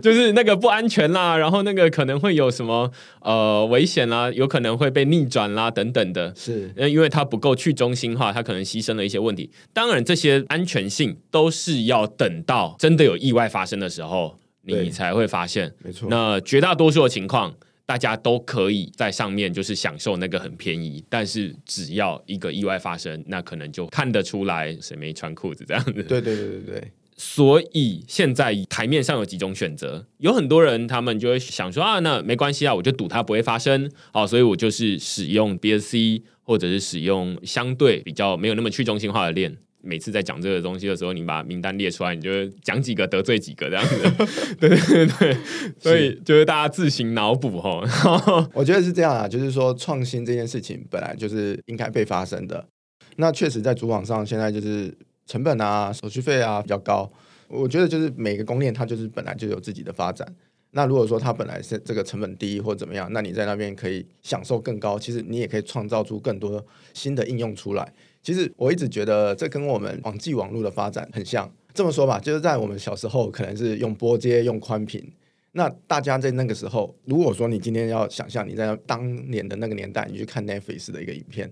[0.01, 9.49] 就是那个不安全啦，然后那个可能会有什么呃危险啦，有可能会被逆转啦等等的，是，因为它不够去中心化，它可能牺牲了一些问题。
[9.71, 15.71] 当然，这些安全性都是要等到真的有意外发生的时候，你才会发现。
[15.83, 17.53] 没错，那绝大多数的情况。
[17.85, 25.91] 大家都可以在上面就是享受那个很便宜，但是只要一个意外发生，那可能就看得出来谁没穿裤子这样子。
[25.91, 26.91] 对对对对对。
[27.17, 39.55] 所以现在台面上有几种选择，有很多人他们就会想说啊，那没关系啊，我就赌它不会发生，好，所以我就是使用 BSC 或者是使用相对比较没有那么去中心化的链。
[39.85, 45.37] 每次在讲这个东西的时候，你把名单列出来，你就讲几个得罪几个这样子， 对对对，
[45.79, 47.81] 所以就是大家自行脑补哈。
[48.53, 52.67] 我觉得是这样啊，就是说创新这件事情本来就是应该被发生的。
[53.17, 54.93] 那确实在主网上现在就是
[55.25, 57.09] 成本啊、手续费啊比较高。
[57.47, 60.27] 我觉得就是每个公链它就是本来就有自己的发展。
[60.71, 67.93] 那如果说它本来是这个成本低或怎么样，那你在那边可以享受更高，其实你也可以创造出更多新的应用出来。
[68.25, 71.47] 其实我一直觉得这跟我们网际网络的发展很像。
[71.75, 75.07] 这么说吧，就是在我们小时候可能是用波接、用宽频，
[75.51, 81.51] 那大家在那个时候，如果说你今天要想象你在当年的那个年代，你去看 Netflix 的一个影片，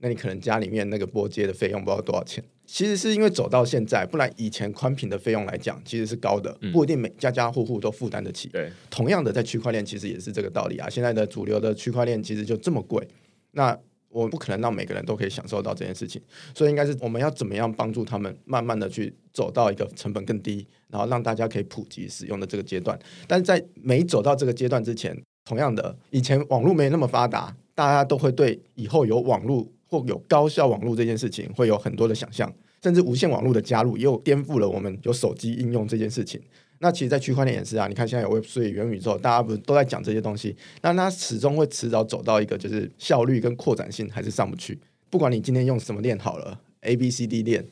[0.00, 2.44] 那你可能家里面那个波接的费用不知道多少钱。
[2.66, 8.50] 其实是因为走到现在，不然以前宽频的费用来讲，其实是高的，不一定每家家户户都负担得起。
[8.50, 10.90] 对，同样的在区块链其实也是这个道理啊。
[10.90, 13.08] 现在的主流的区块链其实就这么贵，
[13.52, 13.76] 那
[14.10, 16.20] 我不可能让每个人都可以享受到这件事情，
[16.54, 22.98] 所以应该是我们要怎么样帮助他们，慢慢的去走到一个成本更低，然后让大家可以普及使用的这个阶段。
[23.28, 32.52] 但是在没走到这个阶段之前，同样的，以前网络没那么发达，大家都会对以后有网络或有高效网络这件事情会有很多的想象。
[32.82, 36.40] 甚至无线网络的加入，又颠覆了我们有手机应用这件事情。
[36.82, 40.56] 那其实，在区块链也是啊，你看现在有 Web 3、元宇宙，大家不是都在讲这些东西？
[40.82, 44.78] 那它始终会迟早走到一个，就是效率跟扩展性还是上不去。
[45.08, 47.66] 不管你今天用什么链好了，A、B、C、D 链，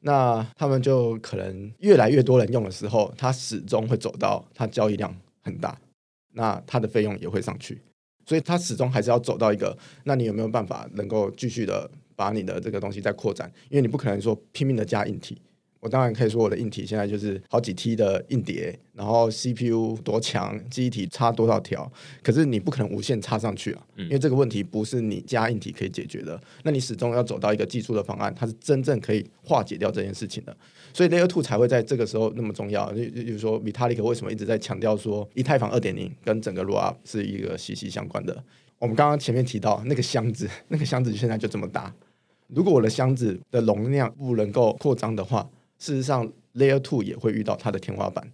[0.00, 5.78] 那他们就可能越来越多人用的时候，它始终会走到它交易量很大，
[6.32, 7.80] 那它的费用也会上去。
[8.26, 11.90] 所以它始终还是要走到一个，那你有没有办法能够继续的？
[12.16, 15.36] 把你的这个东西再扩展，因为你不可能说拼命的加硬体。
[15.84, 21.92] 我当然可以说我的硬体现在就是好几 T 的硬碟，然后 CPU 多强，记忆体插多少条，
[22.22, 26.40] 可是你不可能无限插上去啊，因为这个问题不是你加硬体可以解决的。
[26.62, 30.56] 那你始终要走到一个技术的方案，它是真正可以化解掉这件事情的。
[30.94, 32.90] 所以 Layer Two 才会在这个时候那么重要。
[32.94, 38.42] 就就是说，Vitalik 为什么一直在强调说，以太坊二点零跟整个 Rollup 是一个息息相关的。
[38.78, 41.94] 我们刚刚前面提到那个箱子，那个箱子现在就这么大。
[42.48, 45.46] 如果我的箱子的容量不能够扩张的话，
[45.84, 48.26] 事实上 Layer Two 也会遇到它的天花板。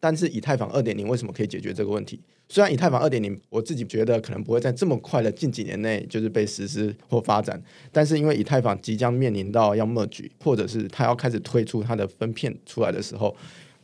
[0.00, 2.18] 但是以太坊二点零为什么可以解决这个问题？
[2.48, 7.62] 虽然以太坊二点零我自己觉得可能不会在这么快的近几年内就是被实施或发展，
[7.92, 13.34] 但是因为以太坊即将面临到要 merge，或者是它要开始推出它的分片出来的时候，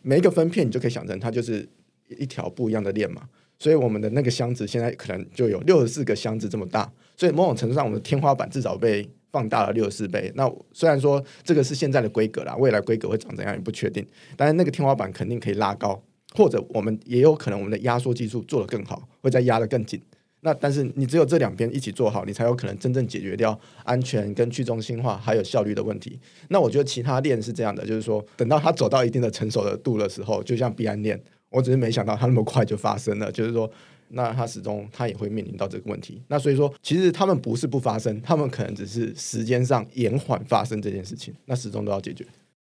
[0.00, 1.68] 每一个分片你就可以想成它就是
[2.09, 3.28] 一条不一样的链嘛。
[3.59, 9.06] 所以我们的那个箱子现在可能就有六十四个箱子这么大，所以某种程度上我们的天花板至少被。
[9.33, 10.31] 放大了六十四倍。
[10.35, 14.07] 那虽然说这个是现在的规格啦，未来规格会长怎样也不确定。
[14.37, 16.03] 但是那个天花板肯定可以拉高，
[16.35, 20.01] 或者我们也有可能我们的压缩技术做得更好，会再压得更紧。
[20.43, 26.19] 那但是你只有这两边一起做好，你才有可能真正解决掉安全跟去中心化还有效率的问题。
[26.49, 33.71] 那我觉得其他链是这样的，就是说等到它走到一定的成熟的度的时候，就像币安链，我只是没想到它那么快就发生了，就是说。
[34.13, 36.21] 那它始终它也会面临到这个问题。
[36.27, 41.33] 那所以说，其实他们不是不发生，他们可能只是时间上延缓发生这件事情。
[41.45, 42.27] 那始终都要解决。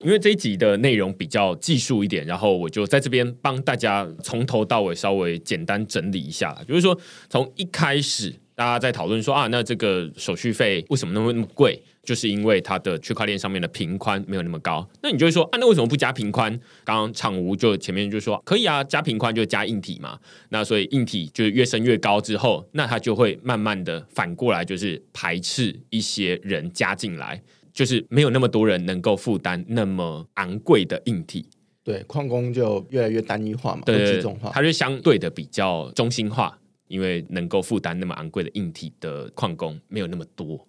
[0.06, 6.56] 因为这一集的内容比较技术一点，然后我就在这边帮大家从头到尾稍微简单整理一下。
[6.68, 6.96] 就是说，
[7.32, 11.82] 从一开始大家在讨论说啊，那这个手续费为什么那么那么贵？
[12.04, 16.52] 就是因为它的区块链上面的频宽没有那么高，那你就会说啊，那为什么不加频宽？
[16.84, 20.20] 刚刚场无就前面就说可以啊，加频宽就加硬体嘛。
[20.50, 31.46] 那所以硬体就是越升越高之后，那它就会慢慢的反过来就是排斥一些人加进来，就是没有那么多人能够负担那么昂贵的硬体。
[31.86, 36.58] 对，矿工就越来越单一化嘛，对集中化，它就相对的比较中心化，
[36.90, 40.68] 因为能够负担那么昂贵的硬体的矿工没有那么多。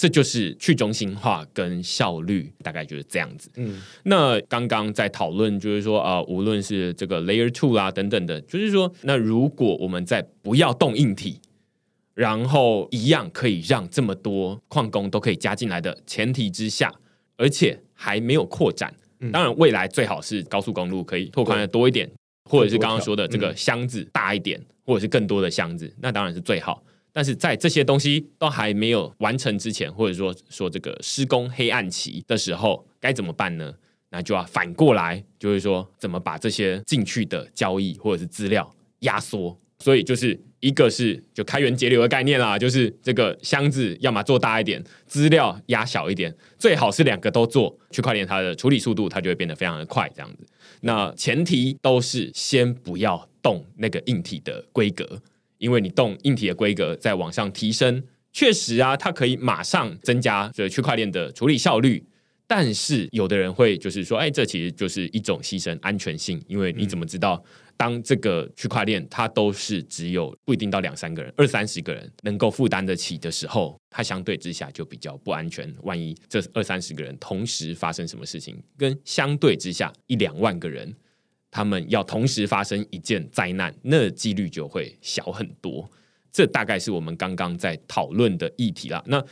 [0.00, 3.50] 这就是去中心化跟效率，大概就是这样子。
[3.56, 11.38] 嗯，那刚刚在讨论，就是说，呃，无论是这个 Layer Two 啦等等的，就是说，那如果我们在不要动硬体，
[12.14, 16.90] 然后一样可以让这么多矿工都可以加进来的前提之下，
[17.36, 18.94] 而且还没有扩展，
[19.30, 22.10] 当然未来最好是高速公路可以拓宽的多一点，
[22.50, 26.82] 或者是刚刚说的这个箱子大一点，或者是更多的箱子，那当然是最好。
[27.12, 33.74] 但是在这些东西都还没有完成之前，或者说说这个施工黑暗期的时候，该怎么办呢？
[34.10, 39.58] 那就要反过来，就是说怎么把这些进去的交易或者是资料压缩。
[39.78, 47.78] 所以就是一个是就开源节流的概念啦，就是这个箱子要么做大一点，资料压小一点，最好是两个都做。
[47.90, 50.46] 区块链它的处理速度它就会变得非常的快，这样子。
[50.82, 55.22] 那前提都是先不要动那个硬体的规格。
[55.60, 62.04] 因为你动硬体的规格在往上提升，确实啊，它可以马上增加这区块链的处理效率。
[62.48, 66.42] 但是有的人会就是说，哎，这其实就是一种牺牲安全性。
[66.48, 67.40] 因为你怎么知道，
[67.76, 75.72] 当这个区块链它都是只有不一定到两三个人、二三十个人能够负担得起的时候，它相对之下就比较不安全。
[75.82, 80.92] 万一这二三十个人同时发生什么事情，跟相对之下一两万个人。
[81.50, 85.90] 他们要同时发生一件灾难，那几率就会小很多。
[86.32, 89.02] 这大概是我们刚刚在讨论的议题啦。
[89.06, 89.22] 那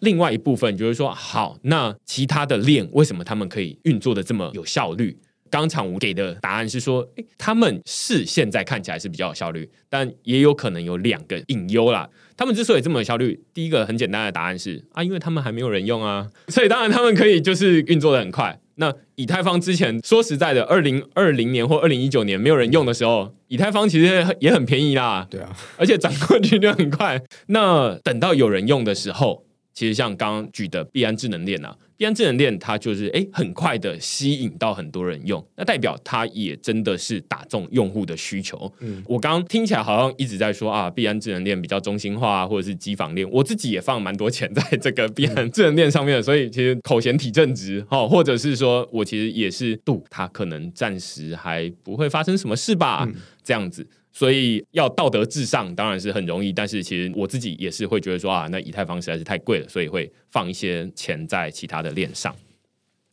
[0.00, 5.16] 另外一部分就是说，好，那其他的链为什么他们可以运作的这么有效率？
[5.50, 12.08] 刚场吴给的答案是说，诶，他们是现在看起来是比较有效率，但也有可能有两个隐忧啦。
[12.36, 18.58] 他们之所以这么有效率，第一个很简单的答案是啊，因为他们还没有人用啊，所以当然他们可以就是运作的很快。
[18.76, 27.22] 那以太坊之前说实在的，二零二零年或二零一九年没有人用的时候，以太坊其实也很便宜啦，对啊，而且涨过去就很快。
[27.46, 31.76] 那等到有人用的时候，其实像刚刚举的币安智能链啊。
[31.96, 38.70] 币安智能链它就是哎，很快的吸引到很多人用，那代表它也真的是打中用户的需求。
[38.80, 43.28] 嗯，我刚刚听起来好像一直在说啊，币安智能链比较中心化，或者是机房链。
[43.30, 53.08] 我自己也放蛮多钱在 这个币安智能链上面，所以其实口嫌体正直哦，或者是说我其实也是赌它可能暂时还不会发生什么事吧，
[53.44, 53.86] 这样子。
[54.14, 62.34] 所以要道德至上当然是很容易，但是其实我自己也是会觉得说啊，那以太坊实在是太贵了，所以会放一些钱在其他的链上。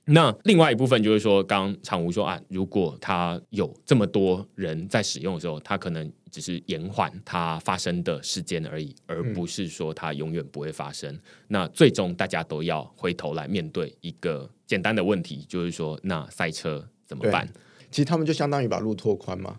[0.05, 11.17] 那另外一部分就是说，刚常吴说啊，如果它有这么多人在使用的时候，它可能只是延缓它发生的时间而已，而不是说它永远不会发生。
[11.47, 17.47] 那最终大家都要回头来面对一个简单的问题，就是说，那赛车怎么办？
[17.89, 19.57] 其实他们就相当于把路拓宽嘛。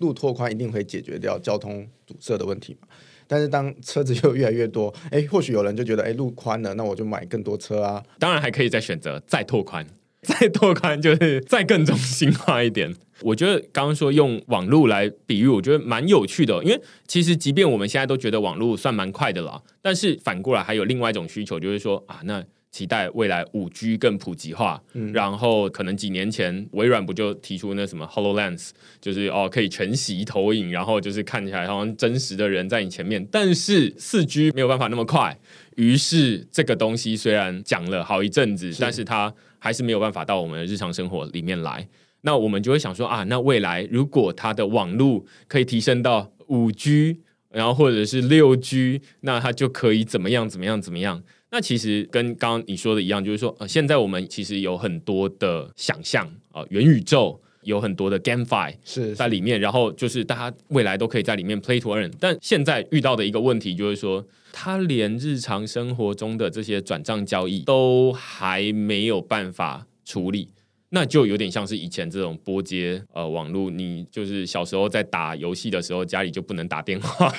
[0.00, 2.88] 路拓宽一定会解决掉交通堵塞的问题嘛？
[3.26, 8.02] 但是当车子又越来越多， 哎，或许有人就觉得，哎，路宽了，那我就买更多车啊。
[8.18, 9.86] 当然还可以再选择再拓宽，
[10.22, 12.94] 再拓宽就是再更中心化一点。
[13.22, 22.44] 我觉得刚刚说用网络来比喻，我觉得蛮有趣的，因为其实即便我们现在都觉得网络算蛮快的了，但是反过来还有另外一种需求，就是说啊，那。
[22.70, 35.38] 期待未来五 G 更普及化，然后可能几年前微软不就提出那什么 Hololens，就是哦可以全息投影，然后就是看起来好像真实的人在你前面，但是四 G 没有办法那么快，
[35.76, 41.88] 于是这个东西虽然讲了好一阵子，但是它还是没有办法到我们的日常生活里面来。
[42.22, 51.22] 那我们就会想说啊，那未来如果它的网络可以提升到五 G，然后或者是六 G，那它就可以怎么样怎么样怎么样？
[51.50, 62.12] 那其实跟刚刚你说的一样，就是说，呃，现在我们其实有很多的想象啊，元宇宙有很多的 GameFi 是在里面，然后就是大家未来都可以在里面 Play to Earn。
[62.20, 70.48] 但现在遇到的一个问题就是说，它连日常生活中的这些转账交易都还没有办法处理。
[70.90, 77.30] 那就有点像是以前这种拨接呃网络，你就是小时候在打游戏的时候，家里就不能打电话，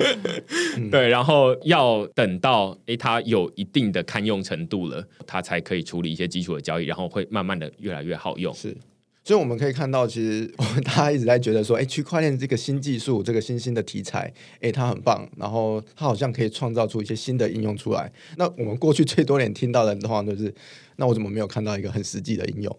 [0.90, 8.52] 对，然后要等到诶它有一定的堪用程度了，它才可以处理一些基础的交易，然后会慢慢的越来越好用。
[8.52, 8.76] 是，
[9.28, 18.10] 所以我们可以看到，其实 我们大家一直在觉得说，哎，区块链这个新技术，这个新兴的题材，哎，它很棒，然后它好像可以创造出一些新的应用出来。
[18.38, 20.54] 那我们过去最多年听到的话，就是。
[21.00, 22.76] 那我怎么没有看到一个很实际的应用，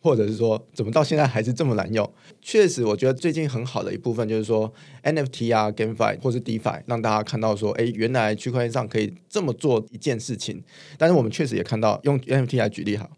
[0.00, 2.12] 或者是说怎么到现在还是这么难用？
[2.42, 4.72] 确实，我觉得最近很好的一部分就是说
[5.04, 10.60] NFT 啊、GameFi 或是 DeFi，让大家看到说，哎，原来区块链上可以这么做一件事情。
[10.98, 13.08] 但是我们确实也看到，用 NFT 来举例好，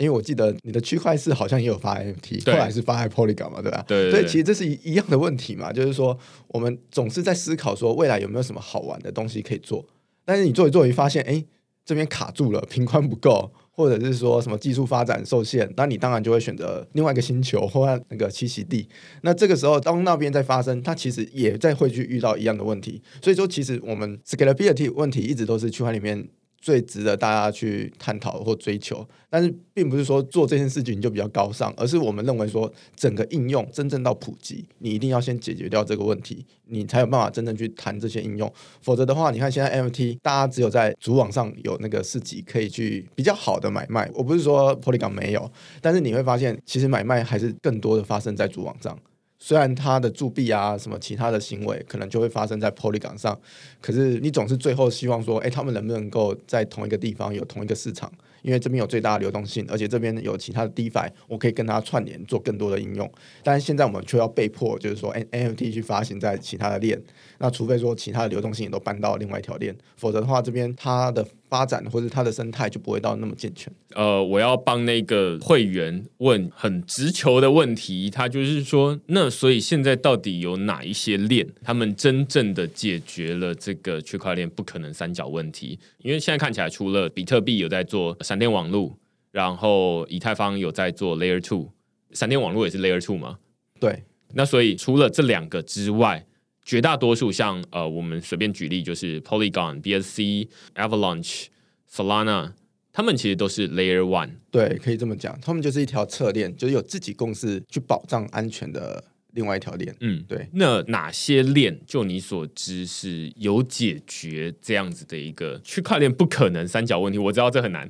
[0.00, 3.84] 因为我记得你的区块链好像也有发 NFT，后来是发在 Polygon 嘛，对吧？
[3.86, 4.10] 对。
[4.10, 9.86] 所以其实这是一一样的问题嘛，就是说我们总是在思考说未来有没有什么好玩的东西可以做，
[10.24, 11.44] 但是你做一做，一发现，哎。
[11.82, 18.86] 这边卡住了，频宽不够，或者是说什么技术发展受限，那你当然就会选择另外一个星球或那个栖息地。
[19.22, 23.02] 那这个时候，当那边在发生，它其实也在会去遇到一样的问题。
[23.20, 26.28] 所以说，其实我们 scalability 问题一直都是区块里面。
[26.60, 38.52] 最值得大家去探讨或追求，但是并不是说做这件事情你就比较高尚，而是我们认为说整个应用真正到普及，你一定要先解决掉这个问题，你才有办法真正去谈这些应用。
[38.82, 48.98] 否则的话，你看现在 MFT，大家只有在主网上有那个市集可以去比较好的买卖，我不是说 Polygon 没有，但是你会发现其实买卖还是更多的发生在主网上。
[49.42, 53.36] 虽然它的铸币啊，什么其他的行为可能就会发生在 Polygon 上，
[53.80, 58.12] 可是你总是最后希望说，哎，他们能不能够在同一个地方有同一个市场？
[58.42, 63.10] 因为这边有最大的流动性，而且这边有其他的 DeFi，我可以跟它串联做更多的应用。
[63.42, 66.98] 但是现在我们却要被迫，就是说，NFT 去发行在其他的链。
[67.42, 73.72] 那除非说其他的流动性也都搬到另外一条链，否则的话，这边它的发展或者它的生态就不会到那么健全。
[73.94, 85.78] 呃，我要帮那个会员问很直球的问题，他就是说，那所以现在到底有哪一些链，他们真正的解决了这个区块链不可能三角问题？
[86.02, 88.94] 因为现在看起来，除了比特币有在做闪电网络，
[89.32, 91.70] 然后以太坊有在做 Layer Two，
[92.12, 93.38] 闪电网络也是 Layer Two 吗？
[93.80, 94.04] 对。
[94.34, 96.24] 那所以除了这两个之外，
[96.64, 101.46] 绝大多数像呃，我们随便举例，就是 Polygon、BSC、Avalanche、
[101.90, 102.52] Solana
[102.92, 104.30] 他们其实都是 Layer One。
[104.50, 109.02] 对，可以这么讲，他们就是一条侧链，就是有自己公司去保障安全的
[109.32, 109.94] 另外一条链。
[110.00, 110.48] 嗯，对。
[110.54, 117.18] 那哪些链，就你所知是有解决这样子的一个区块链不可能三角问题？
[117.18, 117.88] 我知道这很难，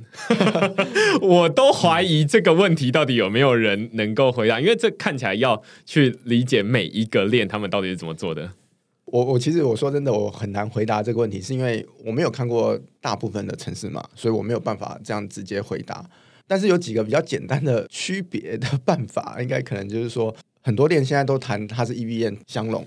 [1.22, 8.52] 我都怀疑这个问题到底有没有人能够回答，因为这看起来要去理解每一个链他们到底是怎么做的。
[9.12, 16.08] 我我其实我说真的，我很难回答这个问题，是因为我没有看过大部分的城市嘛，所以我没有办法这样直接回答。
[16.46, 22.86] 但是有几个比较简单的区别的办法，应该可能就是说，很多链现在都谈它是 EVM 相容，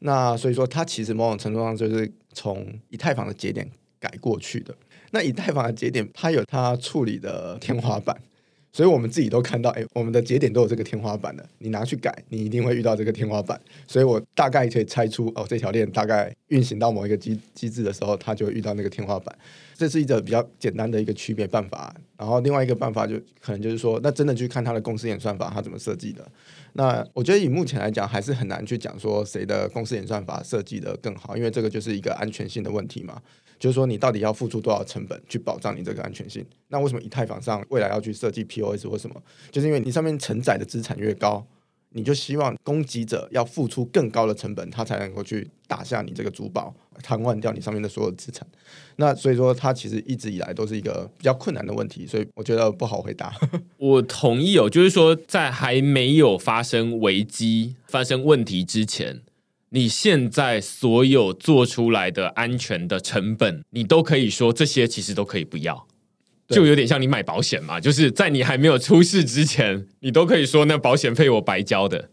[0.00, 3.66] 那所以说它其实某种程度上就是从以太坊的节点
[3.98, 4.74] 改过去的。
[5.12, 8.14] 那以太坊的节点它有它处理的天花板。
[8.76, 13.58] 所以我们自己都看到，哎，我们的节点都有这个天花板的，你拿去改，你一定会遇到这个天花板。
[13.86, 19.34] 所以我大概可以猜出，哦，这条链大概运行到某一个机机制的时候，它就会遇到那个天花板。
[19.74, 21.94] 这是一个比较简单的一个区别办法。
[22.18, 26.30] 然后另外一个办法就可能就是说，那真的去看它的公司演算法，它怎么设计的。
[26.74, 33.22] 那我觉得以目前来讲，还是很难去讲说谁的公司演算法设计的更好，因为这个就是一个安全性的问题嘛。
[33.58, 36.44] 就是说，你到底要付出多少成本去保障你这个安全性？
[36.68, 39.22] 那为什么以太坊上未来要去设计 POS 或什么？
[39.50, 41.46] 就是因为你上面承载的资产越高，
[41.90, 48.46] 你就希望攻击者要付出更高的成本，他才能够去打下你这个珠宝，瘫痪掉你上面的所有资产。
[48.96, 53.32] 那所以说，它其实一直以来都是一个比较困难的问题，所以我觉得不好回答。
[53.78, 59.22] 我同意哦，就是说，在还没有发生危机、发生问题之前。
[59.70, 65.86] 你现在所有做出来的安全的成本，你都可以说这些其实都可以不要，
[66.48, 72.10] 就有点像你买保险嘛，就是在你还没有出事之前，你都可以说那保险费我白交的。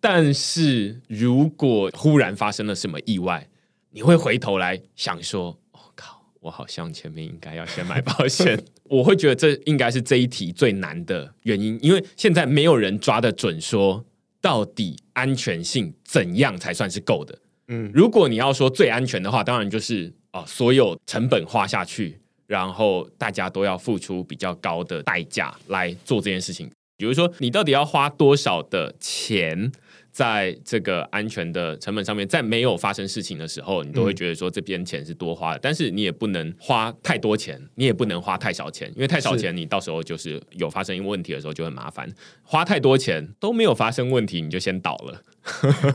[0.00, 3.48] 但是如果忽然发生了什么意外，
[3.90, 8.64] 你会回头来想说：“我靠，我好像前面应该要先买保险。
[8.88, 14.04] ”我会觉得这应该是这一题最难的原因，因为现在没有人抓得准说。
[14.42, 17.38] 到底安全性怎样才算是够的？
[17.68, 26.70] 嗯，如果你要说最安全的话，当然就是啊，所有成本花下去，然后大家都要付出比较高的代价来做这件事情。
[26.98, 29.72] 比如说，你到底要花多少的钱？
[30.12, 42.06] 在这个安全的成本上面，在没有发生事情的时候，你都会觉得说这边钱是多花的，但是你也不能花太多钱，你也不能花太少钱，因为太少钱，你到时候就是有发生问题的时候就很麻烦。
[42.42, 45.22] 花太多钱都没有发生问题，你就先倒了。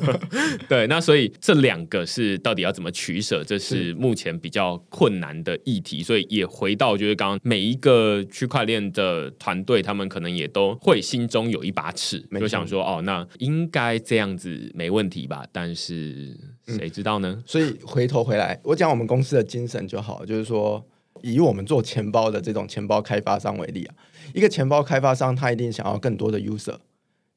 [0.68, 6.04] 对，那所以这两个是到底要怎么取舍，这是目前比较困难的议题。
[6.04, 15.46] 所以也回到就是刚刚每一个区块链的团队，他们可能也都会心中有一把尺，就想说哦，那应该这样子没问题吧？
[15.52, 17.42] 但是谁知道呢？
[17.46, 20.86] 所以回头回来，我讲我们公司的精神就好，就是说
[21.22, 23.96] 以我们做钱包的这种钱包开发商为例啊，
[24.34, 26.78] 一个钱包开发商他一定想要更多的 user。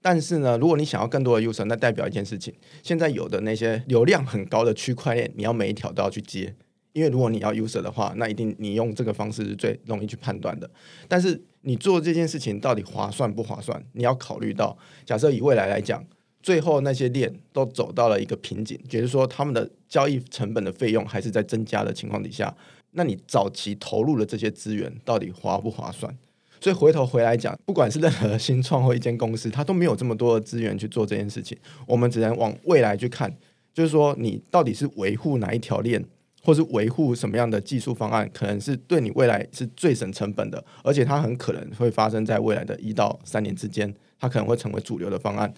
[0.03, 6.55] 但是呢，如果你想要更多的 user，那代表一件事情，现在有的那些流量很高的区块链，你要每一条都要去接，
[6.93, 10.71] 因为如果你要 user 的话，那一定你用这个方式是最容易去判断的。
[11.07, 13.85] 但是你做这件事情到底划算不划算？
[13.93, 16.03] 你要考虑到，假设以未来来讲，
[16.43, 22.57] 最后那些链都走到了一个瓶颈，也就是说他们的交易成本的费用还是在增加的情况底下，
[22.93, 26.17] 那你早期投入的这些资源到底划不划算？
[26.61, 31.57] 所以回头回来讲，不管是任何新创或一间公司，它都没有这么多的资源去做这件事情。
[31.87, 33.35] 我们只能往未来去看，
[33.73, 36.05] 就是说你到底是维护哪一条链，
[36.43, 45.51] 或是维护什么样的技术方案，可能是对你未来是最省成本的，而且它很可能会发生在未来的一到三年之间，它可能会成为主流的方案。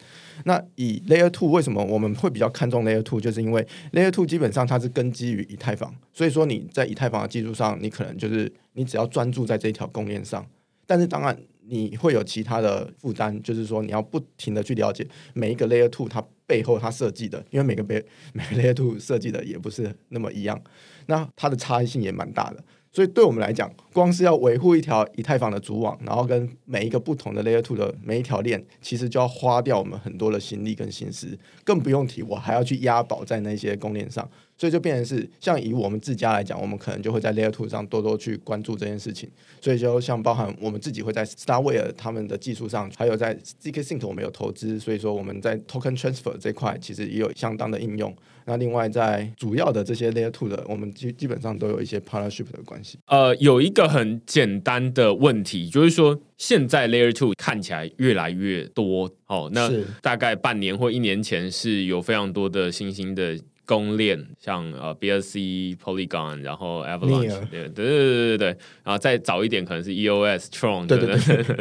[0.44, 10.46] 那以 Layer Two 为什么我们会比较看重 Layer Two，就是因为 Layer Two 基本上它是根基于以太坊，所以说你在以太坊的技术上，你可能就是你只要专注在这一条供应链上。
[10.86, 20.60] 但是当然，你会有其他的负担，就是说你要不停的去了解每一个 Layer Two 它背后它设计的，因为每个 Layer 每个 Layer Two 设计的也不是那么一样，
[21.06, 22.62] 那它的差异性也蛮大的。
[22.92, 34.28] 所以对我们来讲，光是要维护一条以太坊的主网，然后跟每一个不同的 Layer Two 的每一条链，其实就要花掉我们很多的心力跟心思，更不用提我还要去押宝在那些公链上。
[34.58, 39.28] 所以就变成是，像以我们自家来讲，我们可能就会在 Layer Two 上多多去关注这件事情。
[39.60, 48.14] 所以就像包含我们自己会在 Starware 他们的技术上，还有在 zkSync 我们有投资，所以说我们在 Token Transfer 这块其实也有相当的应用。
[48.44, 52.98] 那另外在主要的这些 Layer Two 的，我们基基本上都有一些 partnership 的关系。
[53.06, 59.50] 呃，有一个很简单的问题，就是说现在 Layer Two 看起来越来越多哦。
[59.52, 59.70] 那
[60.00, 63.38] 大概半年或一年前是有非常多的新兴的。
[63.64, 68.46] 公链，像呃 BSC、Polygon，然后 Avalanche，对对对对对对，
[68.82, 71.56] 然后再早一点可能是 EOS、Tron，对对对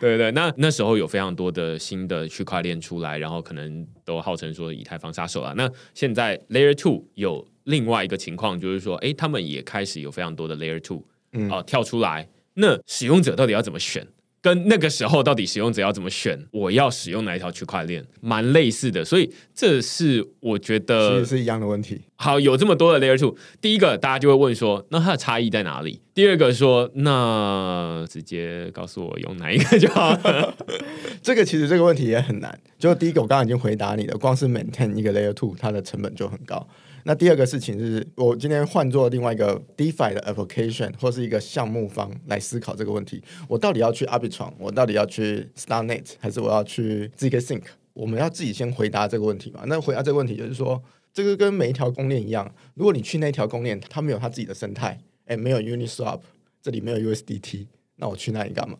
[0.00, 0.30] 对 对。
[0.32, 5.54] 那那时候有非常多的新的区块链出来，然后可能都号称说以太坊杀手啊。
[5.56, 12.28] 那现在 Layer Two 有另外一个情况，就是说，哎，他们也开始有非常多的 Layer Two 嗯啊、跳出来。
[12.54, 14.06] 那使用者到底要怎么选？
[14.46, 16.38] 跟那个时候到底使用者要怎么选？
[16.52, 19.04] 我要使用哪一条区块链，蛮类似的。
[19.04, 22.02] 所以这是我觉得其得实是一样的问题。
[22.14, 26.00] 好，有这么多的 layer two，第一个大家就会问说，那它的差异在哪里？
[26.14, 30.56] 第二个说，那直接告诉我用哪一个就好了。
[31.20, 32.56] 这个其实这个问题也很难。
[32.78, 36.64] 就第一个，我刚刚已经回答你了，光是 maintain 一个 layer two，它的成本就很高。
[37.08, 47.62] 那第二个事情是我今天换做另外一个 DeFi 的 application 或是一个项目方来思考这个问题，我到底要去 Arbitrum，我到底要去 StarNet，还是我要去 zkSync？
[47.92, 49.62] 我们要自己先回答这个问题嘛？
[49.66, 50.82] 那回答这个问题就是说，
[51.14, 56.18] 这个跟每一条公链一样，如果你去那条公链，它没有它自己的生态，哎，没有 Uniswap，
[56.60, 58.76] 这里没有 USDT，那我去那里干嘛？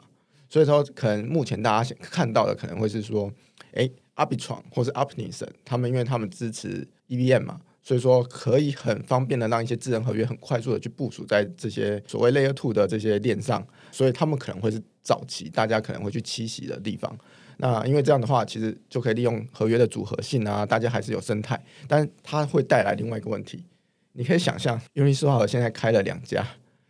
[0.48, 3.32] 所以说，可能目前大家想看到的可能会是说，
[3.74, 17.16] 哎，Arbitrum 或是 Optimism，他们因为他们支持 EVM 嘛，所以说可以很方便的让一些智能合约很快速的去部署在这些所谓 Layer Two 的这些链上，所以他们可能会是早期大家可能会去栖息的地方。
[17.58, 23.64] 那因为这样的话，其实就可以利用合约的组合性啊，大家还是有生态，但它会带来另外一个问题。
[24.14, 26.44] 你可以想象，Uniswap 现在开了两家，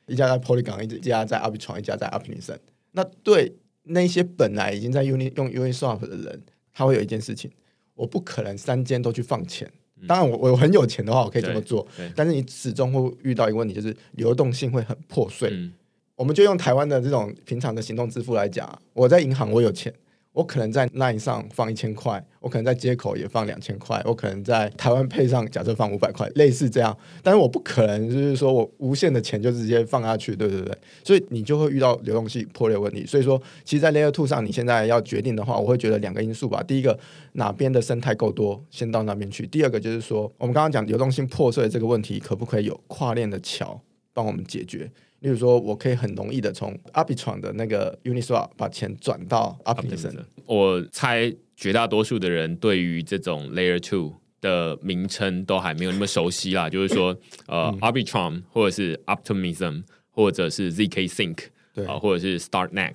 [0.07, 2.57] 一家在 Polygon，一家在 Arbitrum，一家在 Optimism。
[2.93, 6.43] 那对那些本来已经在 Uni 用 Uniswap 的人，
[6.73, 7.51] 他会有一件事情，
[7.95, 9.71] 我不可能三间都去放钱。
[10.07, 15.51] 当然我，我很有钱的话，我可以这么做但是你始终会遇到一个问题，就是流动性会很破碎。
[15.53, 15.73] 嗯。
[16.17, 19.93] 我们就用台湾的这种平常的行动支付来讲啊，我在银行我有钱，
[20.37, 26.95] 我可能在 Line 上放一千块，我可能在接口也放两千块，我可能在台湾配上假设放五百块，类似这样。
[27.23, 30.77] 但是我不可能就是说我无限的钱就直接放下去，对对对。
[31.03, 33.07] 所以你就会遇到流动性破裂问题。
[33.07, 36.63] 所以说，其实，在 Layer Two 上，你现在要决定的话，我会觉得两个因素吧。
[36.63, 36.99] 第一个，
[37.33, 43.81] 哪边的生态够多，先到那边去；第二个就是说，我们刚刚讲流动性破碎这个问题，可不可以有跨链的桥
[44.13, 44.91] 帮我们解决？
[45.21, 50.15] 例如说，我可以很容易的从 Arbitrum 的那个 Uniswap 把钱转到 Optimism。
[50.45, 57.17] 我猜绝大多数的人对于这种 Layer Two 的名称都还没有那么熟悉啦，就是说，
[57.49, 61.39] 呃、a r b i t r u m 或者是 Optimism，或者是 ZK Sync
[61.75, 62.95] 对啊、或者是 StartNet，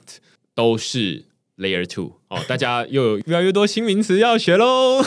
[0.56, 1.26] 都是
[1.58, 2.40] Layer Two 哦。
[2.48, 5.02] 大家又有越来越多新名词要学喽。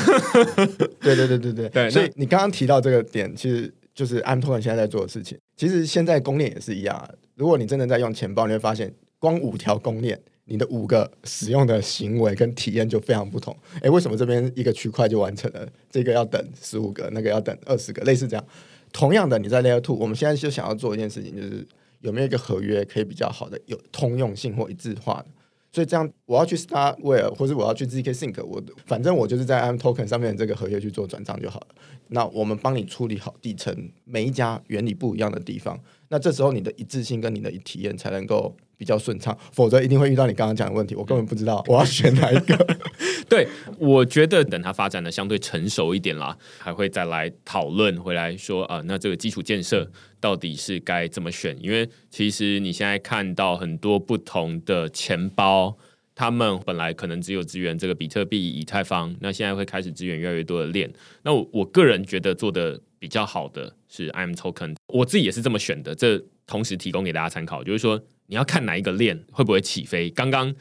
[1.00, 1.90] 对对对对对。
[1.90, 5.38] 所以你刚刚提到这个点，其实就是 I'm Token 现在在做的事情。
[5.56, 7.08] 其实现在公链也是一样啊。
[7.36, 13.56] 如果你真的在用钱包，你会发现，光五条公链，你的五个使用的行为跟体验就非常不同。
[13.80, 15.68] 诶，为什么这边一个区块就完成了？
[15.90, 18.44] 这个要等十五个，那个要等二十个，类似这样。
[18.92, 21.66] 同样的，你在 Layer Two，我们现在就想要做一件事情，就是
[22.00, 25.26] 有没有一个合约可以比较好的有通用性或一致化的。
[25.74, 31.66] 所以这样，我要去 Starware 或者我要去 ZK Think，我反正我就是在 M Token 上面这个合约去做转账就好了。
[32.06, 35.76] 那我们帮你处理好底层每一家原理不一样的地方，
[36.10, 42.78] 那这时候你的一致性跟你的体验才能够比较顺畅，否则一定会遇到你刚刚讲的问题，我根本不知道我要选哪一个。
[43.28, 43.48] 对，
[43.78, 51.56] 我觉得等它发展的相对成熟一点啦，还会再来讨论回来说啊、那这个基础建设到底是该怎么选？
[51.60, 55.76] 因为其实你现在看到很多不同的钱包，
[56.14, 60.92] 他们本来可能只有支援这个比特币、以太坊，那现在会开始支援越来越多的链。
[61.22, 65.94] 那我我个人觉得做的比较好的是 IM Token，我自己也是这么选的。
[65.94, 70.08] 这同时提供给大家参考，就是说你要看哪一个链会不会起飞。
[70.10, 70.54] 刚刚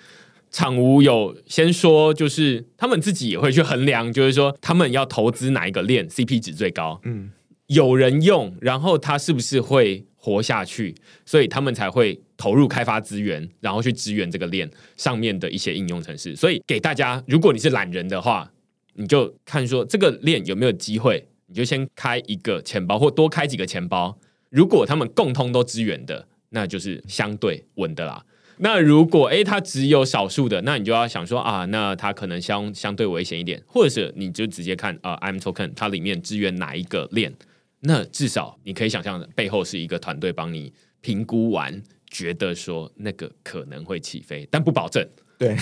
[0.51, 7.31] 场无有先说，就是他们自己也会去衡量，就是说他们要投资哪一个链 CP 值最高，嗯，
[7.67, 10.93] 有人用，然后它是不是会活下去，
[11.25, 16.35] 所以他们才会投入开发资源，然后去支援这个链上面的一些应用程式。
[16.35, 18.51] 所以给大家，如果你是懒人的话，
[18.93, 24.19] 你就看说这个链有没有机会，你就先开一个钱包或多开几个钱包，
[24.51, 28.23] 如果他们共通都支援的，那就是相对稳的啦。
[28.57, 37.33] 那如果诶它只有少数的，那你就要想说啊，那它可能相相对危险一点，或者是你就直接看啊，I'm Token 它里面支援哪一个链，
[37.81, 45.05] 那至少你可以想象背后是一个团队帮你评估完，觉得说那个可能会起飞，但不保证。
[45.37, 45.57] 对，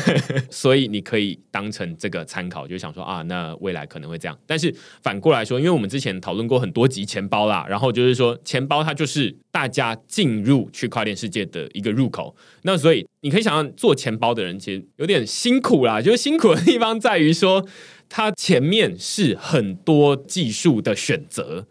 [0.50, 4.36] 所以你可以当成这个参考，就想说啊，那未来可能会这样。
[4.46, 12.34] 但是反过来说，因为我们之前讨论过很多集钱包啦，然后就是说钱包它就是大家进入区块链世界的一个入口。
[12.62, 17.66] 那所以你可以想象，做钱包的人其实有点辛苦啦，就是辛苦的地方在于说，
[18.08, 21.66] 它前面是很多技术的选择。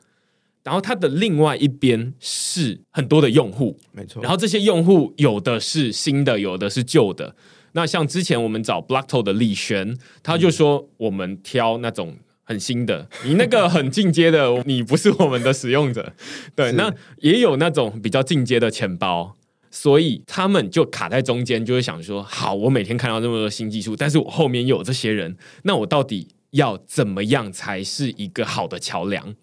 [0.69, 4.21] 然后它的另外一边是很多的用户，没错。
[4.21, 7.35] 然后这些用户有的是新的，有的是旧的。
[7.71, 16.13] 那像之前我们找 Blockto 的李璇，他就说我们挑那种很新的，你那个很进阶的，你不是我们的使用者。
[16.55, 19.35] 对，那也有那种比较进阶的钱包，
[19.71, 29.33] 所以他们就卡在中间，就会想说：好，我每天看到这么多新技术，但是我后面有这些人，那我到底要怎么样才是一个好的桥梁？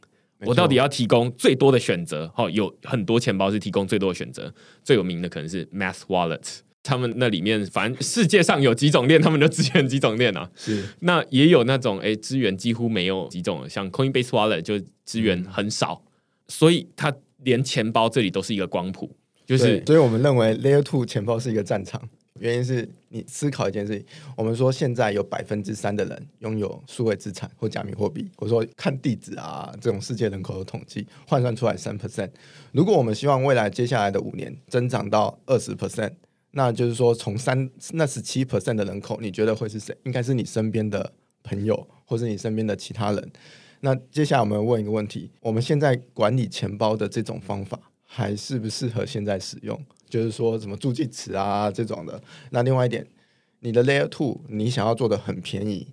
[0.40, 2.30] 我到底要提供最多的选择？
[2.36, 4.52] 哦，有很多钱包是提供最多的选择，
[4.84, 10.50] 最有名的可能是 Math Wallet，他们那里面反正世界上有几种链，他们就支援几种链啊。
[10.54, 16.02] 是，那也有那种哎，资源几乎没有几种，像 Coinbase Wallet 就资源很少，
[16.48, 19.16] 所以它连钱包这里都是一个光谱，
[19.46, 22.08] 就是，所以我们认为 Layer Two 钱包是一个战场。
[22.38, 24.06] 原因是你思考一件事情，
[24.36, 32.30] 我们说现在有百分之三的人拥有数位资产或加密货币，我说看地址啊，这种世界人口的统计换算出来三 percent。
[32.72, 36.12] 如果我们希望未来接下来的五年增长到二十 percent，
[36.52, 39.96] 那就是说从三那十七 percent 的人口，你觉得会是谁？
[40.04, 41.12] 应该是你身边的
[41.42, 43.32] 朋友，或是你身边的其他人。
[43.80, 49.78] 那接下来我们问一个问题：我们现在管理钱包的这种方法，还适不适合现在使用？
[50.08, 53.06] 就是说什么助记词啊这种的，那另外一点，
[53.60, 55.88] 你的 Layer Two 你想要做的很便宜，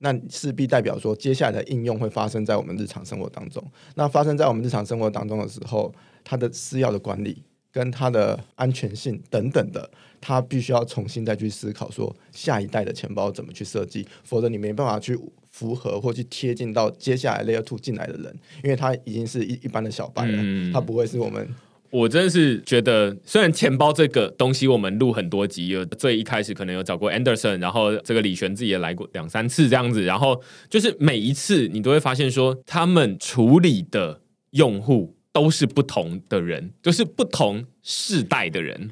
[0.00, 3.62] 那势必代表说接下来的应用会发生在我们日常生活当中。
[3.94, 5.92] 那发生在我们日常生活当中的时候，
[6.22, 7.42] 它的私钥的管理
[7.72, 9.90] 跟它的安全性等等的，
[10.20, 15.18] 它必须要重新再去思考说下一代的钱包怎么去设计，否则你没办法去
[15.50, 21.48] 符合或去贴近到接下来 Layer Two 进来的人，因为他已经是一一般的小白了，他不会是我们。
[21.96, 34.20] 我真的是觉得，虽然钱包这个东西我们录很多集，有最一开始可能有找过 Anderson，然后这个李璇自己也来过两三次这样子，然后就是每一次你都会发现说，他们处理的
[34.50, 38.90] 用户都是不同的人，就是不同世代的人。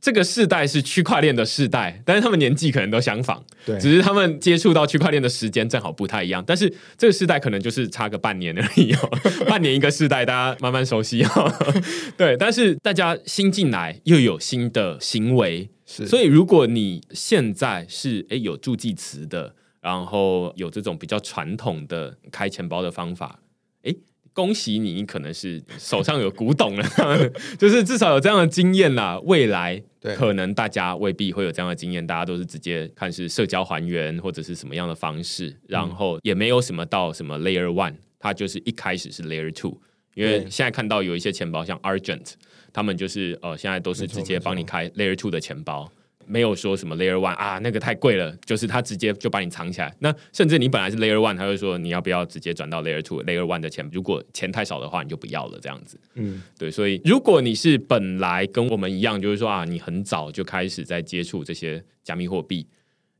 [0.00, 6.44] 这个世代是区块链的世代，但是他们年纪可能都相仿，对，只是他们接触到区块链的时间正好不太一样。
[6.46, 9.10] 但是这个世代可能就是差个半年而已哦，
[9.48, 11.52] 半年一个世代，大家慢慢熟悉哦。
[12.16, 23.40] 对，但是大家新进来又有新的行为，所以如果你现在是诶有助记词的，然后有这种比较传统的开钱包的方法，
[23.82, 23.96] 诶。
[24.36, 26.84] 恭喜你，你可能是手上有古董了，
[27.58, 29.18] 就是至少有这样的经验啦。
[29.24, 29.82] 未来
[30.14, 39.80] 可能大家未必会有这样的经验，大家都是直接看是社交还原或者是什么样的方式，然后也没有什么到什么 Layer One，它就是一开始是 Layer Two。
[40.14, 42.34] 因为现在看到有一些钱包像 Argent，
[42.74, 45.90] 他们就是呃现在都是直接帮你开 Layer Two 的钱包。
[46.26, 49.94] 没有说什么 Layer One 啊，那个太贵了，就是他直接就把你藏起来。
[50.00, 55.98] 那甚至你本来是 Layer One，他就说你要不要直接转到 Layer Two？Layer One 的钱如果钱太少的话，你就不要了，这样子。
[56.14, 56.70] 嗯，对。
[56.70, 62.66] 所以如果你是本来跟我们一样，就是说啊，你很早就开始在接触这些加密货币，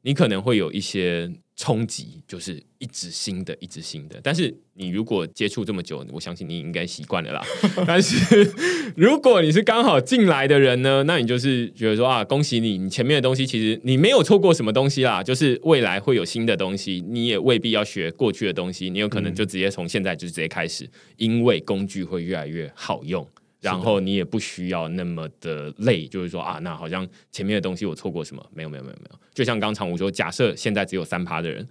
[0.02, 1.30] 你可能会有一些。
[1.57, 4.20] 冲击就是一直新的，一直新的。
[4.22, 7.42] 但是你如果接触这么久，我相信你应该习惯了啦。
[7.86, 8.52] 但是
[8.94, 15.22] 如果你是刚好进来的人呢，那你就是觉得说啊，恭喜你，你前面的东西其实你没有错过什么东西啦。
[15.22, 20.86] 就是未来会有新的东西，你也未必要学过去的东西，你有可能就直接从现在就直接开始，
[21.16, 23.26] 因为工具会越来越好用。
[23.72, 28.44] 然后你也不需要那么的累，就是说啊，那好像前面的东西我错过什么？
[28.54, 29.18] 没有，没有，没有，没有。
[29.34, 31.68] 就像刚才我说，假设现在只有三趴的人，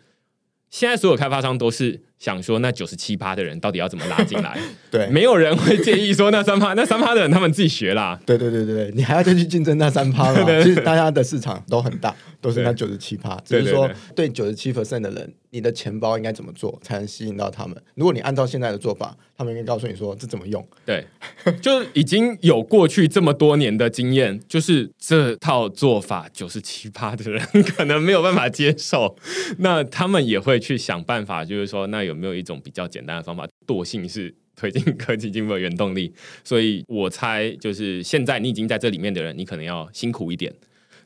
[0.69, 2.03] 现在所有开发商都是。
[2.17, 4.57] 想说那九十七趴的人到底要怎么拉进来？
[4.89, 8.19] 对，没有人会介意说那三趴，那三趴的人他们自己学啦。
[8.25, 10.45] 对对对对，你还要再去竞争那三趴吗？
[10.63, 13.37] 其实大家的市场都很大，都是那九十七趴。
[13.43, 17.75] 只是说对九十七 percent 的人，你的钱包应该怎么做才能吸引到他们？
[17.95, 20.65] 如果你按照现在的做法，他们应该告诉你说这怎么用。
[20.85, 21.05] 对，
[21.61, 27.45] 就已经有过去这么多年的经验，就是这套做法九十七趴的人
[27.75, 29.17] 可能没有办法接受，
[29.57, 32.04] 那他们也会去想办法，就是说那。
[32.05, 33.47] 有没有一种比较简单的方法？
[33.67, 40.53] 惰性是推进科技进步的原动力，所以我猜就是现在你已经在这里面的人，你可能要辛苦一点。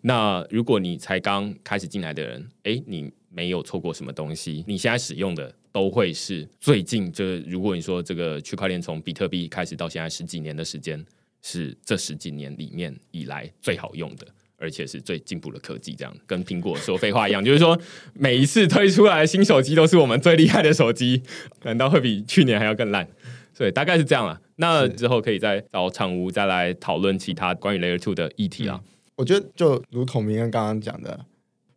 [0.02, 11.04] 那如果你才刚开始进来的人，哎，你没有错过什么东西，你现在使用的都会是最近就是如果你说这个区块链从比特币开始到现在十几年的时间，
[11.42, 14.28] 是这十几年里面以来最好用的。
[14.60, 17.80] 而且是最进步的科技，这样跟苹果说废话一样，就是说
[18.14, 21.24] 每一次推出来的新手机都是我们最厉害的手机，
[21.64, 23.08] 难道会比去年还要更烂？
[23.54, 24.40] 所以大概是这样了。
[24.58, 28.82] 那之后可以再找厂屋再来讨论其他关于 Layer Two 的议题啊。
[29.16, 31.26] 我觉得就如同明恩刚刚讲的，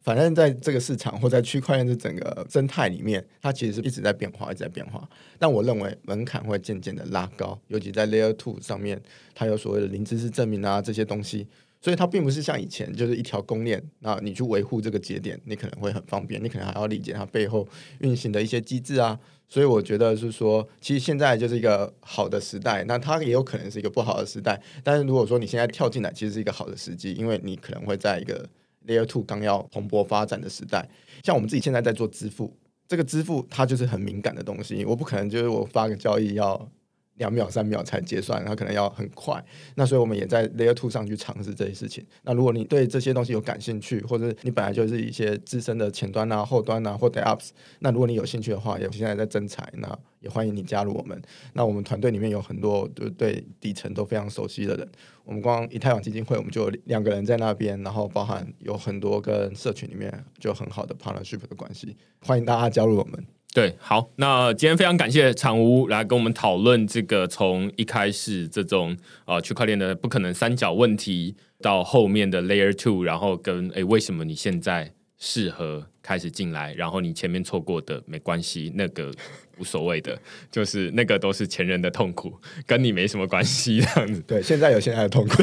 [0.01, 5.09] 反正在这个市场或在区块链这整个生态里面，它其实是一直在变化，一直在变化。
[5.39, 9.01] 但我认为门槛会渐渐的拉高，尤其在 Layer Two 上面，
[9.35, 11.47] 它有所谓的零知识证明啊这些东西。
[11.83, 17.67] 所以它并不是像以前就是一条公链，那你去维护这个节点，你可能会很方便，你可能还要理解它背后
[17.99, 19.19] 运行的一些机制啊。
[19.49, 24.59] 所以我觉得是说，其实现在就是一个好的时代，那它也有可能是一个不好的时代。
[24.85, 28.49] 但是如果说你现在跳进来，其实是一个好的时机，因为你可能会在一个
[28.87, 30.89] Layer Two 刚要蓬勃发展的时代。
[31.25, 32.57] 像我们自己现在在做支付，
[32.87, 36.71] 这个支付它就是很敏感的东西，我不可能就是我发个交易要。
[37.17, 39.43] 两秒、三秒才结算，它可能要很快。
[39.75, 42.05] 那所以我们也在 Layer Two 上去尝试这些事情。
[42.23, 47.51] 那如果你对这些东西有感兴趣，或者你本来就是一些资深的前端啊、后端啊或 DevOps，
[47.81, 51.21] 那如果你有兴趣的话，也现在在征才，那也欢迎你加入我们。
[51.53, 54.89] 那我们团队里面有很多就对底层都非常熟悉的人。
[55.25, 63.25] 我们光以太网基金会，我们就两个人在那边，然后包含有很多跟社群里面就很好的 partnership 的关系，欢迎大家加入我们。
[63.55, 68.97] 对，好，那今天非常感谢厂屋来跟我们讨论这个从一开始这种
[69.27, 79.13] 啊区块链的不可能三角问题，到后面的 Layer Two，然后跟诶为什么你现在适合开始进来，然后你前面错过的没关系，那个。
[79.59, 80.19] 无所谓的，
[80.51, 82.33] 就是那个都是前人的痛苦，
[82.67, 84.21] 跟你没什么关系，这样子。
[84.27, 85.43] 对，现在有现在的痛苦。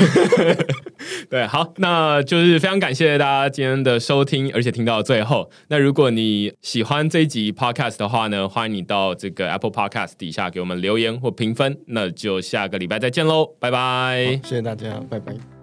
[1.29, 5.49] 对，好，那就是非常感谢大家今天的收听，而且听到最后。
[5.67, 11.77] 那如果你喜欢这一集 Podcast 的话呢，欢迎你到这个 Apple Podcast 底下给我们留言或评分。
[11.87, 14.39] 那就下个礼拜再见喽，拜拜！
[14.43, 15.58] 谢谢大家，拜拜。